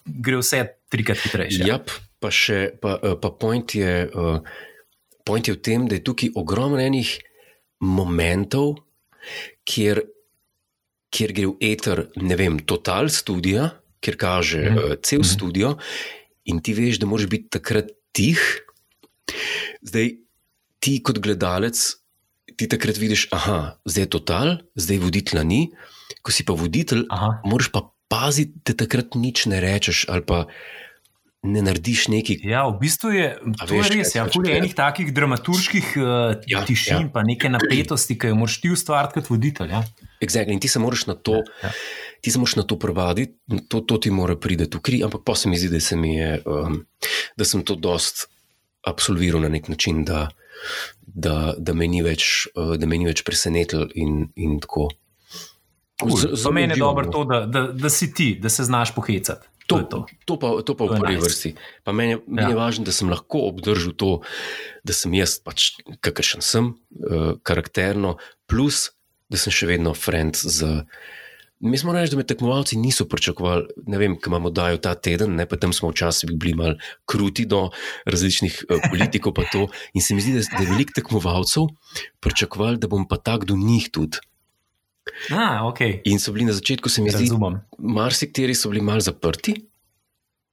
gre 0.05 0.37
vse 0.37 0.65
trikrat 0.89 1.17
hitrejše. 1.17 1.63
Jap, 1.67 1.91
pa 2.19 2.31
še, 2.31 2.71
pa, 2.81 2.97
eh, 3.03 3.15
pa 3.21 3.29
point, 3.29 3.75
je, 3.75 4.09
uh, 4.15 4.39
point 5.25 5.47
je 5.47 5.55
v 5.55 5.61
tem, 5.61 5.85
da 5.87 5.97
je 5.97 6.05
tukaj 6.05 6.33
ogromno 6.35 6.79
enih 6.81 7.09
momentov, 7.81 8.81
kjer, 9.67 10.03
kjer 11.13 11.33
gre 11.37 11.47
v 11.51 11.71
eter, 11.71 12.03
ne 12.21 12.37
vem, 12.37 12.59
total 12.65 13.09
studio, 13.13 13.69
kjer 14.01 14.17
kaže 14.17 14.61
mm. 14.61 14.77
uh, 14.77 14.97
cel 15.01 15.21
mm. 15.21 15.29
studio, 15.29 15.75
in 16.49 16.61
ti 16.63 16.73
veš, 16.77 17.01
da 17.01 17.09
moraš 17.09 17.29
biti 17.29 17.51
takrat 17.57 17.91
tih. 18.15 18.41
Zdaj, 19.85 20.15
ti 20.81 20.97
kot 21.05 21.21
gledalec, 21.21 21.77
ti 22.57 22.67
takrat 22.69 22.97
vidiš, 22.97 23.29
da 23.31 23.77
zdaj 23.85 24.03
je 24.03 24.11
total, 24.11 24.57
zdaj 24.75 25.01
voditelja 25.01 25.43
ni. 25.47 25.69
Ko 26.21 26.33
si 26.33 26.45
pa 26.45 26.53
voditelj, 26.57 27.05
Aha. 27.13 27.39
moraš 27.47 27.71
pa 27.73 27.85
paziti, 28.11 28.59
da 28.67 28.75
takrat 28.75 29.15
nič 29.15 29.47
ne 29.47 29.61
rečeš 29.63 30.05
ali 30.11 30.25
pa 30.27 30.43
ne 31.43 31.61
narediš 31.61 32.05
nekaj. 32.13 32.37
Ja, 32.45 32.67
v 32.69 32.77
bistvu 32.83 33.11
je 33.15 33.27
to 33.57 33.73
veš, 33.73 33.89
res. 33.89 34.13
Ja, 34.13 34.25
hočeš 34.25 34.37
ful 34.37 34.45
je 34.45 34.57
enih 34.59 34.73
takih 34.77 35.09
dramaturških 35.13 35.87
uh, 35.97 36.03
Ja, 36.03 36.59
ja, 36.59 36.65
tišin, 36.67 36.93
ja. 36.93 37.01
ja. 37.07 37.11
pa 37.13 37.23
neke 37.25 37.49
napetosti, 37.49 38.17
ki 38.19 38.29
jo 38.33 38.37
moraš 38.43 38.59
ti 38.61 38.69
ustvariti 38.73 39.17
kot 39.17 39.31
voditelj. 39.33 39.73
Ja. 39.73 39.81
Exactly. 40.21 40.53
In 40.53 40.61
ti 40.61 40.69
se 40.69 40.79
moraš 40.79 41.07
na 41.09 41.15
to, 41.17 41.41
Ja. 41.63 41.71
ti 42.21 42.31
se 42.31 42.39
moraš 42.39 42.55
na 42.61 42.63
to 42.63 42.77
privaditi, 42.79 43.39
to, 43.69 43.81
to 43.81 43.97
ti 43.97 44.13
mora 44.13 44.37
priti 44.37 44.69
v 44.69 44.81
kri, 44.81 45.01
ampak 45.03 45.25
pa 45.25 45.35
se 45.35 45.49
mi 45.49 45.57
zdi, 45.57 45.71
da, 45.73 45.81
se 45.81 45.97
mi 45.97 46.15
je, 46.15 46.41
um, 46.45 46.83
da 47.37 47.45
sem 47.45 47.65
to 47.65 47.75
dost 47.75 48.27
absolviral 48.85 49.41
na 49.41 49.49
nek 49.49 49.67
način, 49.69 50.05
da, 50.05 50.27
da, 51.01 51.55
da 51.57 51.73
me 51.73 51.87
ni 51.89 52.05
več, 52.05 52.47
uh, 52.53 52.77
me 52.77 53.01
ni 53.01 53.09
več 53.09 53.25
presenetil 53.25 53.89
in, 53.95 54.27
in 54.35 54.59
tako. 54.61 54.91
Cool. 56.01 56.37
Za 56.37 56.49
mene 56.53 56.73
je 56.73 56.81
dobro 56.81 57.05
no. 57.05 57.11
to, 57.13 57.25
da, 57.29 57.45
da, 57.45 57.67
da 57.73 57.89
si 57.89 58.13
ti, 58.13 58.35
da 58.41 58.49
se 58.49 58.63
znaš 58.65 58.93
pohecati. 58.95 59.47
To, 59.71 59.79
To, 59.79 59.87
to. 59.87 59.99
to, 60.25 60.33
pa, 60.35 60.47
to 60.61 60.75
pa 60.75 60.83
To 60.83 60.91
v 60.91 60.99
prvi 60.99 61.15
nice. 61.15 61.23
vrsti. 61.23 61.49
Pa 61.81 61.91
meni, 61.91 62.19
meni 62.27 62.43
Ja. 62.43 62.51
je 62.51 62.59
važno, 62.59 62.83
da 62.83 62.91
sem 62.91 63.07
lahko 63.07 63.47
obdržal 63.47 63.93
to, 63.93 64.11
da 64.83 64.91
sem 64.91 65.15
jaz, 65.15 65.39
pač, 65.39 65.79
kakršen 65.99 66.43
sem, 66.43 66.73
uh, 66.99 67.39
karakterno, 67.41 68.17
plus 68.45 68.91
da 69.25 69.39
sem 69.39 69.49
še 69.49 69.69
vedno 69.69 69.95
friend 69.95 70.35
z. 70.35 70.83
Mislim, 71.61 71.93
reči, 71.93 72.11
da 72.11 72.17
me 72.17 72.25
tekmovalci 72.25 72.73
niso 72.75 73.05
pričakovali, 73.05 73.85
ne 73.85 73.97
vem, 73.97 74.15
kaj 74.17 74.27
imamo 74.27 74.49
dajo 74.49 74.79
ta 74.81 74.95
teden, 74.97 75.35
ne, 75.37 75.45
pa 75.45 75.55
tam 75.55 75.69
smo 75.69 75.91
včasih 75.91 76.33
bili 76.33 76.55
malo 76.57 76.73
kruti 77.05 77.45
do 77.45 77.69
različnih 78.03 78.65
uh, 78.65 78.81
politikov. 78.89 79.33
pa 79.33 79.45
to. 79.45 79.67
In 79.93 80.01
se 80.01 80.11
mi 80.11 80.21
zdi, 80.21 80.33
da, 80.33 80.41
da 80.41 80.63
je 80.63 80.69
veliko 80.69 80.97
tekmovalcev 80.97 81.69
pričakovali, 82.19 82.77
da 82.77 82.87
bom 82.87 83.05
pa 83.05 83.17
tak 83.17 83.45
do 83.45 83.53
njih 83.53 83.87
tudi. 83.87 84.17
A, 85.33 85.65
okay. 85.65 86.01
In 86.05 86.19
so 86.21 86.31
bili 86.31 86.45
na 86.45 86.53
začetku, 86.53 86.89
se 86.89 87.01
mi 87.01 87.09
zdi, 87.09 87.25
Razumem. 87.25 87.61
marsikateri 87.77 88.55
so 88.55 88.69
bili 88.69 88.81
malo 88.85 89.01
zaprti, 89.01 89.55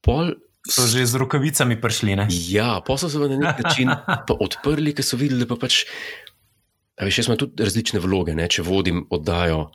pol 0.00 0.34
So 0.68 0.84
že 0.84 1.06
z 1.06 1.16
rokavicami 1.16 1.80
prišli. 1.80 2.12
Ne? 2.12 2.26
Ja, 2.28 2.84
pa 2.84 2.98
so 3.00 3.08
se 3.08 3.16
na 3.16 3.40
nek 3.40 3.62
način 3.64 3.88
odprli, 4.44 4.92
ker 4.92 5.06
so 5.06 5.16
videli, 5.16 5.46
da 5.46 5.48
pa 5.48 5.56
pač. 5.56 5.88
Veš, 6.98 7.22
jaz 7.22 7.28
imam 7.30 7.38
tudi 7.38 7.62
različne 7.62 8.02
vloge, 8.02 8.34
ne? 8.34 8.48
če 8.50 8.66
vodim 8.66 9.06
oddajo, 9.08 9.70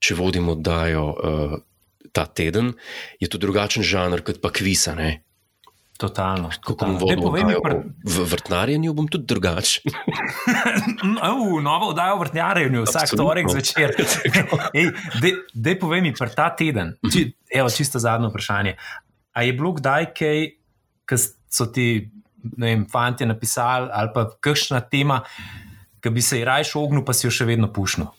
če 0.00 0.16
vodim 0.16 0.48
oddajo 0.48 1.04
uh, 1.12 1.54
ta 2.16 2.24
teden, 2.26 2.72
je 3.20 3.28
to 3.28 3.38
drugačen 3.38 3.84
žanr 3.84 4.24
kot 4.24 4.40
pa 4.40 4.48
kvisa. 4.50 4.96
Ne? 4.96 5.20
Totalno. 5.96 6.50
Kako 6.60 6.76
bom 6.84 6.96
vodil 7.00 7.22
povej 7.22 7.44
mi, 7.44 7.54
oddajo 7.56 7.62
pr... 7.64 7.74
v 8.04 8.24
vrtnarjenju, 8.32 8.92
bom 8.92 9.08
tudi 9.08 9.24
drugačen. 9.32 9.94
uh, 11.16 11.62
novo 11.68 11.90
oddajo 11.94 12.18
o 12.18 12.20
vrtnarjenju, 12.20 12.84
vsak 12.84 13.16
torek 13.16 13.48
zvečer. 13.48 13.96
Ej, 14.76 14.92
dej, 15.54 15.78
povej 15.80 16.04
mi, 16.04 16.12
pr 16.12 16.34
ta 16.36 16.50
teden, 16.52 16.96
či, 17.08 17.30
evo, 17.48 17.72
čisto 17.72 18.02
zadnje 18.02 18.28
vprašanje. 18.28 18.76
A 19.32 19.44
je 19.48 19.56
bilo 19.56 19.72
kdaj 19.76 20.12
kaj, 20.16 20.44
ki 21.08 21.16
so 21.48 21.68
ti 21.72 21.88
ne 22.56 22.66
vem, 22.66 22.84
fanti 22.92 23.26
napisali, 23.26 23.88
ali 23.92 24.12
pa 24.14 24.28
kakšna 24.40 24.80
tema, 24.80 25.22
ki 26.00 26.10
bi 26.10 26.22
se 26.22 26.38
ji 26.38 26.44
rajš 26.44 26.76
ognil, 26.76 27.04
pa 27.04 27.16
si 27.16 27.26
jo 27.26 27.32
še 27.32 27.48
vedno 27.48 27.72
pušnil? 27.72 28.12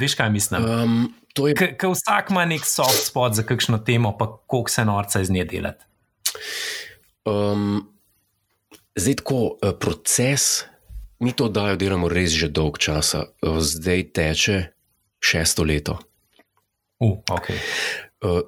Veš, 0.00 0.14
kaj 0.18 0.30
mislim? 0.30 0.64
Um, 0.64 0.98
to 1.34 1.48
je 1.50 1.54
Ker 1.54 1.92
vsak 1.92 2.30
ima 2.30 2.44
nek 2.46 2.66
soft 2.66 3.06
spot 3.06 3.38
za 3.38 3.44
kakšno 3.46 3.78
temo, 3.86 4.16
pa 4.18 4.28
koliko 4.46 4.70
se 4.70 4.84
norca 4.84 5.20
iz 5.20 5.30
nje 5.30 5.44
delati. 5.44 5.89
Um, 7.24 7.88
zdaj, 8.96 9.16
tako 9.22 9.58
eh, 9.62 9.72
proces, 9.80 10.64
mi 11.20 11.32
to 11.32 11.50
oddajo 11.50 11.76
delamo 11.76 12.08
res 12.08 12.32
že 12.32 12.48
dolg 12.48 12.78
časa, 12.78 13.26
Eh, 13.42 13.60
zdaj 13.60 14.12
teče 14.12 14.56
šesto 15.20 15.64
leto. 15.64 15.98
Uh, 17.00 17.16
okay. 17.32 17.56
uh, 18.24 18.44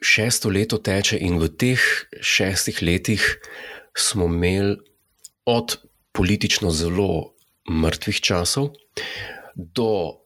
šesto 0.00 0.48
leto 0.48 0.78
teče 0.78 1.18
in 1.20 1.36
v 1.36 1.48
teh 1.52 1.80
šestih 2.24 2.80
letih 2.82 3.20
smo 3.92 4.26
imeli 4.32 4.78
od 5.44 5.76
politično 6.12 6.70
zelo 6.72 7.36
mrtvih 7.68 8.20
časov 8.20 8.72
do 9.56 10.24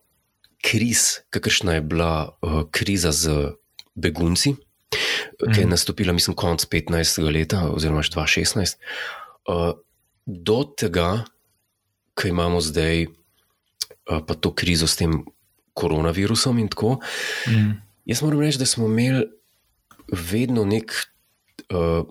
kriz, 0.62 1.26
kakršna 1.30 1.74
je 1.74 1.80
bila 1.80 2.38
uh, 2.42 2.62
kriza 2.70 3.12
z 3.12 3.54
begunci. 3.94 4.54
Ki 5.36 5.60
je 5.60 5.66
nastopila, 5.66 6.12
mislim, 6.12 6.36
konec 6.36 6.66
15. 6.66 7.20
leta 7.32 7.68
oziroma 7.70 8.02
2016, 8.02 8.76
uh, 9.48 9.72
do 10.26 10.58
tega, 10.76 11.24
ki 12.16 12.32
imamo 12.32 12.60
zdaj 12.60 13.06
uh, 13.06 14.20
pa 14.26 14.34
to 14.34 14.54
krizo 14.54 14.86
s 14.86 14.96
tem 14.96 15.24
koronavirusom 15.76 16.58
in 16.58 16.68
tako. 16.72 16.98
Mm. 17.48 17.76
Jaz 18.04 18.22
moram 18.22 18.40
reči, 18.40 18.58
da 18.58 18.66
smo 18.66 18.86
imeli 18.86 19.26
vedno 20.12 20.64
nek 20.64 20.92
uh, 21.68 22.06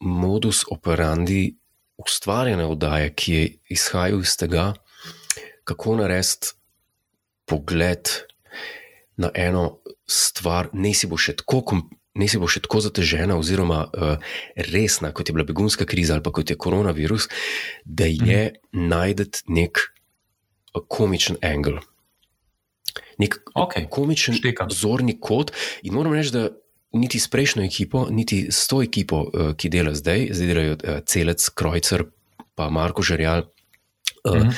modus 0.00 0.64
operandi 0.70 1.56
ustvarjene 1.96 2.66
oddaje, 2.66 3.12
ki 3.14 3.32
je 3.32 3.44
izhajal 3.68 4.20
iz 4.20 4.36
tega, 4.36 4.72
kako 5.64 5.96
narediti 5.96 6.52
pogled 7.46 8.10
na 9.16 9.30
eno 9.34 9.78
stvar, 10.06 10.68
ne 10.72 10.92
si 10.94 11.06
bo 11.06 11.16
še 11.16 11.36
tako. 11.40 11.62
Ne 12.16 12.28
si 12.28 12.40
bo 12.40 12.48
še 12.48 12.62
tako 12.64 12.80
zatežena, 12.84 13.36
oziroma 13.36 13.84
uh, 13.86 14.30
resna, 14.72 15.12
kot 15.12 15.28
je 15.28 15.36
bila 15.36 15.46
begunska 15.48 15.84
kriza 15.88 16.16
ali 16.16 16.24
pa 16.24 16.32
kot 16.32 16.50
je 16.50 16.56
koronavirus, 16.56 17.28
da 17.84 18.08
je 18.08 18.40
mm. 18.50 18.86
najdete 18.88 19.44
nek 19.52 19.82
uh, 19.82 20.80
komičen 20.88 21.36
angel. 21.44 21.82
Nek 23.20 23.38
okay. 23.54 23.88
komičen 23.90 24.36
Štekam. 24.36 24.72
zorni 24.72 25.18
kot. 25.20 25.52
In 25.84 25.96
moram 25.96 26.16
reči, 26.16 26.32
da 26.32 26.48
niti 26.96 27.20
s 27.20 27.28
prejšnjo 27.28 27.64
ekipo, 27.64 28.06
niti 28.10 28.46
s 28.50 28.66
to 28.68 28.80
ekipo, 28.82 29.22
uh, 29.26 29.52
ki 29.56 29.68
dela 29.72 29.94
zdaj, 29.96 30.30
zdaj 30.32 30.48
delajo 30.52 30.76
uh, 30.76 31.00
Celec, 31.04 31.48
Krojcer, 31.52 32.06
pa 32.56 32.70
Marko 32.72 33.04
Žerjal. 33.04 33.48
Uh, 34.24 34.44
mm. 34.44 34.56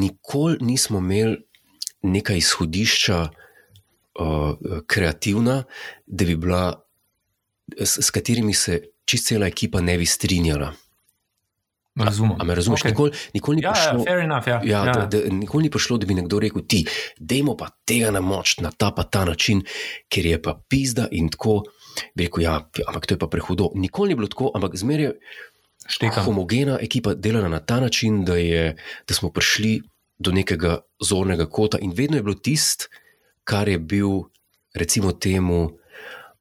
Nikoli 0.00 0.58
nismo 0.60 0.98
imeli 0.98 1.38
neka 2.02 2.34
izhodišča, 2.34 3.28
uh, 4.20 4.82
kreativna, 4.86 5.62
da 6.06 6.24
bi 6.24 6.36
bila, 6.36 6.84
s, 7.78 7.98
s 8.06 8.10
katerimi 8.10 8.54
se 8.54 8.82
čist 9.04 9.26
cela 9.26 9.46
ekipa 9.46 9.80
ne 9.80 9.98
bi 9.98 10.06
strinjala. 10.06 10.72
Razumem. 11.98 12.32
A, 12.32 12.36
a 12.40 12.44
me 12.44 12.54
razumeš? 12.54 12.80
Okay. 12.80 12.90
Nikoli, 12.90 13.12
nikoli 13.34 13.56
ni 13.56 13.62
ja, 13.62 13.72
prišlo. 13.72 14.04
Ja, 14.06 14.18
enough, 14.22 14.48
ja. 14.48 14.60
Ja, 14.64 14.84
ja. 14.86 14.92
da, 14.92 15.06
da, 15.06 15.18
nikoli 15.34 15.66
ni 15.66 15.70
prišlo, 15.70 15.98
da 15.98 16.06
bi 16.06 16.14
nekdo 16.14 16.38
rekel: 16.40 16.62
ti, 16.68 16.84
dajmo 17.18 17.56
pa 17.56 17.68
tega 17.84 18.12
na 18.14 18.20
moč, 18.20 18.58
na 18.62 18.70
ta 18.70 18.92
pa 18.94 19.02
ta 19.02 19.24
način, 19.24 19.62
ker 20.08 20.26
je 20.26 20.40
pa 20.42 20.54
pizda 20.68 21.08
in 21.10 21.28
tako. 21.28 21.62
Bi 22.14 22.28
rekel, 22.28 22.44
ja, 22.46 22.56
ampak 22.86 23.06
to 23.06 23.14
je 23.14 23.18
pa 23.18 23.26
prehudo. 23.26 23.72
Nikoli 23.74 24.14
ni 24.14 24.20
bilo 24.20 24.30
tako, 24.30 24.52
ampak 24.54 24.78
zmeraj 24.78 25.10
je 25.10 25.14
Štekam. 25.90 26.24
homogena 26.24 26.78
ekipa 26.80 27.14
delala 27.14 27.48
na 27.48 27.58
ta 27.58 27.80
način, 27.80 28.24
da, 28.24 28.36
je, 28.36 28.76
da 29.08 29.14
smo 29.14 29.32
prišli 29.34 29.80
do 30.18 30.32
nekega 30.32 30.78
zornega 31.02 31.48
kota 31.50 31.78
in 31.82 31.92
vedno 31.96 32.16
je 32.16 32.22
bilo 32.22 32.34
tisto, 32.38 32.86
kar 33.50 33.68
je 33.68 33.78
bil, 33.78 34.30
recimo, 34.74 35.12
temu. 35.12 35.76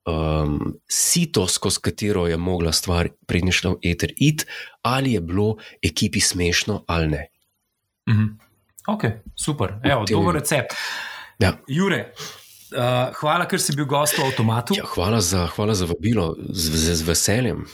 Um, 0.10 0.80
sito, 0.90 1.44
skozi 1.48 1.82
katero 1.86 2.24
je 2.28 2.38
mogla 2.38 2.72
stvar 2.74 3.12
prednjišla 3.30 3.76
v 3.76 3.92
eter 3.92 4.14
iti, 4.18 4.46
ali 4.82 5.14
je 5.14 5.22
bilo 5.22 5.58
ekipi 5.86 6.22
smešno 6.22 6.84
ali 6.88 7.08
ne. 7.08 7.28
Mm 8.10 8.14
-hmm. 8.14 8.30
Ok, 8.88 9.04
super, 9.36 9.76
Evo, 9.84 10.06
Tem- 10.06 10.16
dober 10.16 10.34
recept. 10.34 10.74
Ja. 11.40 11.54
Jure, 11.68 12.14
uh, 12.74 13.14
hvala, 13.20 13.46
ker 13.46 13.62
si 13.62 13.76
bil 13.76 13.86
gost 13.86 14.18
v 14.18 14.26
avtomatu. 14.26 14.74
Ja, 14.78 14.84
hvala, 14.96 15.22
za, 15.22 15.46
hvala 15.48 15.74
za 15.74 15.86
vabilo, 15.86 16.36
z, 16.50 16.72
z, 16.72 16.96
z 16.96 17.02
veseljem. 17.02 17.66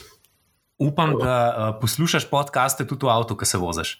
Upam, 0.78 1.16
da 1.18 1.36
uh, 1.48 1.80
poslušaš 1.80 2.30
podcaste 2.30 2.86
tudi 2.86 3.06
v 3.06 3.08
avtu, 3.08 3.36
ko 3.36 3.44
se 3.44 3.58
voziš. 3.58 3.96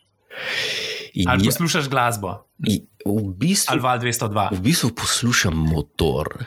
In 1.17 1.29
Ali 1.33 1.47
ja, 1.47 1.49
poslušaš 1.49 1.89
glasbo, 1.89 2.35
in 2.69 2.83
v, 3.07 3.33
bistvu, 3.33 3.73
ali 3.73 3.81
val 3.81 3.99
202. 4.03 4.49
v 4.53 4.61
bistvu 4.61 4.91
poslušam 4.93 5.57
motor. 5.57 6.35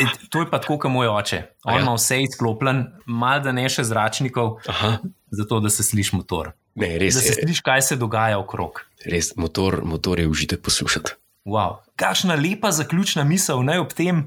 E, 0.00 0.06
To 0.30 0.40
je 0.40 0.48
pa 0.50 0.56
tako, 0.58 0.78
kot 0.80 0.90
moj 0.90 1.10
oče. 1.12 1.42
On 1.68 1.74
ja? 1.76 1.82
ima 1.84 1.92
vse 1.94 2.22
izklopljen, 2.24 2.78
malo 3.06 3.42
da 3.44 3.52
ne 3.52 3.66
še 3.68 3.84
zračnikov, 3.84 4.54
Aha, 4.72 4.96
zato 5.30 5.60
da 5.60 5.70
se 5.70 5.84
sliši 5.84 6.16
motor. 6.16 6.52
ne, 6.74 6.94
res 6.98 7.14
Da 7.14 7.20
se 7.20 7.34
sliši, 7.42 7.62
kaj 7.62 7.82
se 7.82 7.96
dogaja 8.00 8.38
okrog. 8.40 8.80
Res, 9.04 9.34
motor, 9.36 9.82
motor 9.84 10.18
je 10.18 10.28
užitek 10.28 10.62
poslušati. 10.64 11.12
Wow. 11.44 11.76
Kakšna 11.96 12.34
lepa 12.34 12.70
zaključna 12.70 13.24
misel, 13.24 13.62
naj 13.66 13.78
ob 13.78 13.92
tem 13.92 14.26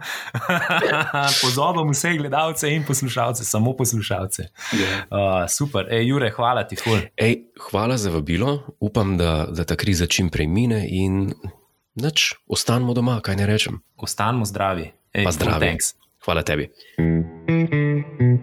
pozovem 1.43 1.89
vse 1.93 2.13
gledalce 2.17 2.73
in 2.75 2.83
poslušalce, 2.87 3.45
samo 3.45 3.75
poslušalce. 3.75 4.43
Yeah. 4.73 5.03
Uh, 5.09 5.49
super, 5.49 5.87
Ej, 5.91 6.07
Jure, 6.07 6.31
hvala 6.35 6.67
ti. 6.67 6.75
Ful. 6.75 6.99
Ej, 7.17 7.37
hvala 7.71 7.97
za 7.97 8.11
vabilo, 8.11 8.59
upam, 8.79 9.17
da, 9.17 9.47
da 9.51 9.63
ta 9.63 9.75
kriza 9.75 10.07
čim 10.07 10.29
prej 10.29 10.47
mine 10.47 10.87
in 10.89 11.33
nič, 11.95 12.33
ostanemo 12.47 12.93
doma, 12.93 13.21
kaj 13.23 13.35
ne 13.35 13.47
rečem. 13.47 13.79
Ostanemo 13.95 14.45
zdravi. 14.45 14.91
Ej, 15.13 15.23
pa 15.23 15.31
zdravi. 15.31 15.65
Thanks. 15.65 15.95
Hvala 16.25 16.43
tebi. 16.43 16.67
Mm-hmm. 16.99 18.35